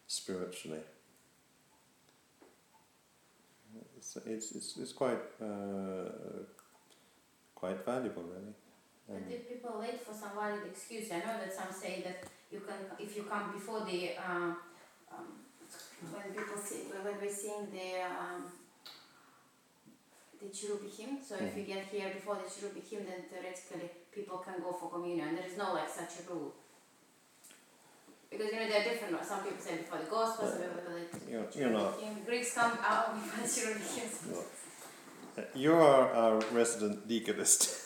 [0.07, 0.81] spiritually.
[3.97, 6.09] It's, it's, it's, it's quite uh,
[7.55, 8.55] quite valuable, really.
[9.09, 12.29] But And if people wait for some valid excuse, I know that some say that
[12.57, 14.53] you can, if you come before the, uh,
[15.13, 15.29] um,
[16.13, 18.45] when people see, when we sing the, um,
[20.41, 24.39] the Cherubic hymn, so if you get here before the Cherubic hymn, then theoretically people
[24.39, 25.37] can go for communion.
[25.37, 26.53] There is no like such a rule.
[28.31, 29.25] Because you know they're different.
[29.25, 32.01] Some people say before the gospel, some people say you're, you're not.
[32.01, 32.27] Cherubic.
[32.27, 34.19] Greeks come out before the Cherubic hymns.
[35.39, 37.83] Uh, You are a resident deaconist.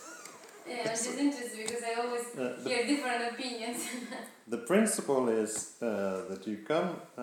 [0.70, 3.78] Yeah, it's just interesting because I always Uh, the, hear different opinions.
[4.48, 5.86] the principle is uh,
[6.28, 7.22] that you come uh,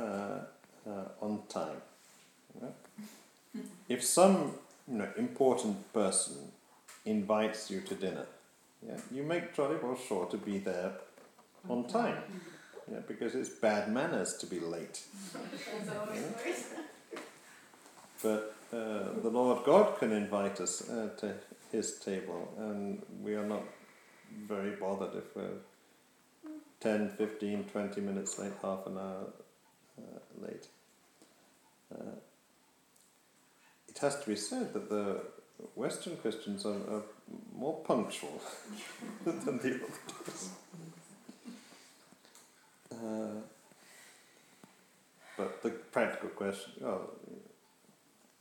[0.89, 1.81] uh, on time.
[3.89, 4.53] If some
[4.87, 6.35] you know, important person
[7.05, 8.25] invites you to dinner,
[8.85, 10.91] yeah, you make jolly well sure to be there
[11.69, 12.17] on time.
[12.89, 15.01] Yeah, because it's bad manners to be late.
[15.33, 16.21] That's always
[17.11, 17.19] Yeah.
[18.23, 21.33] But uh, the Lord God can invite us uh, to
[21.71, 23.63] His table, and we are not
[24.47, 25.59] very bothered if we're
[26.79, 29.25] 10, 15, 20 minutes late, half an hour
[29.97, 30.67] uh, late.
[31.93, 32.15] Uh,
[33.87, 35.21] it has to be said that the
[35.75, 37.03] Western Christians are, are
[37.55, 38.41] more punctual
[39.25, 40.49] than the Orthodox.
[42.91, 43.41] Uh,
[45.35, 47.11] but the practical question, oh,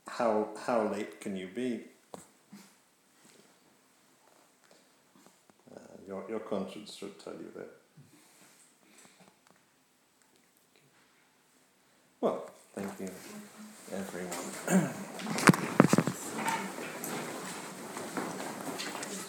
[0.07, 1.81] how how late can you be?
[5.75, 7.69] Uh, your your conscience should tell you that.
[12.21, 13.11] Well, thank you,
[13.93, 14.93] everyone.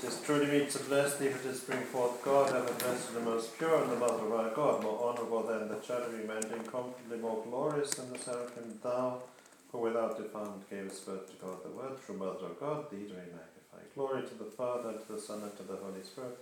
[0.01, 3.83] Just truly meets a blessed thee to spring forth God, ever blessed the most pure,
[3.83, 7.91] and the mother of our God, more honourable than the cherubim, and incomparably more glorious
[7.91, 9.21] than the seraphim, thou,
[9.73, 13.15] who without defilement gavest birth to God the Word, true mother of God, thee do
[13.15, 13.83] we magnify.
[13.95, 16.39] Glory to the Father, and to the Son, and to the Holy Spirit,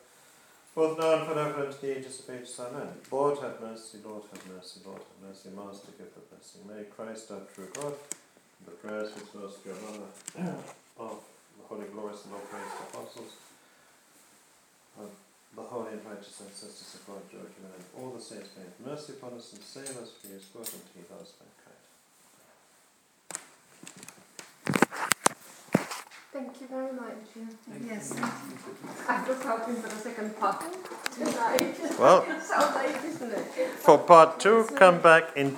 [0.76, 2.60] both now and forever, and to the ages of ages.
[2.60, 2.88] Amen.
[3.10, 5.48] Lord have mercy, Lord have mercy, Lord have mercy.
[5.56, 6.68] Master, give the blessing.
[6.68, 7.94] May Christ, our true God,
[8.66, 10.04] the prayers which most mother
[11.00, 11.16] of
[11.56, 13.32] the holy, glorious, and all praised apostles,
[15.00, 15.08] of
[15.56, 19.14] the holy and righteous ancestors of God, Joachim, and all the saints may have mercy
[19.16, 21.80] upon us and save us for his good and heal us mankind.
[26.36, 27.16] Thank you very much.
[27.88, 28.14] Yes.
[29.08, 30.62] I was hoping for the second part
[31.10, 31.98] tonight.
[31.98, 33.68] Well, It's so late, isn't it?
[33.78, 35.56] for part two, come back in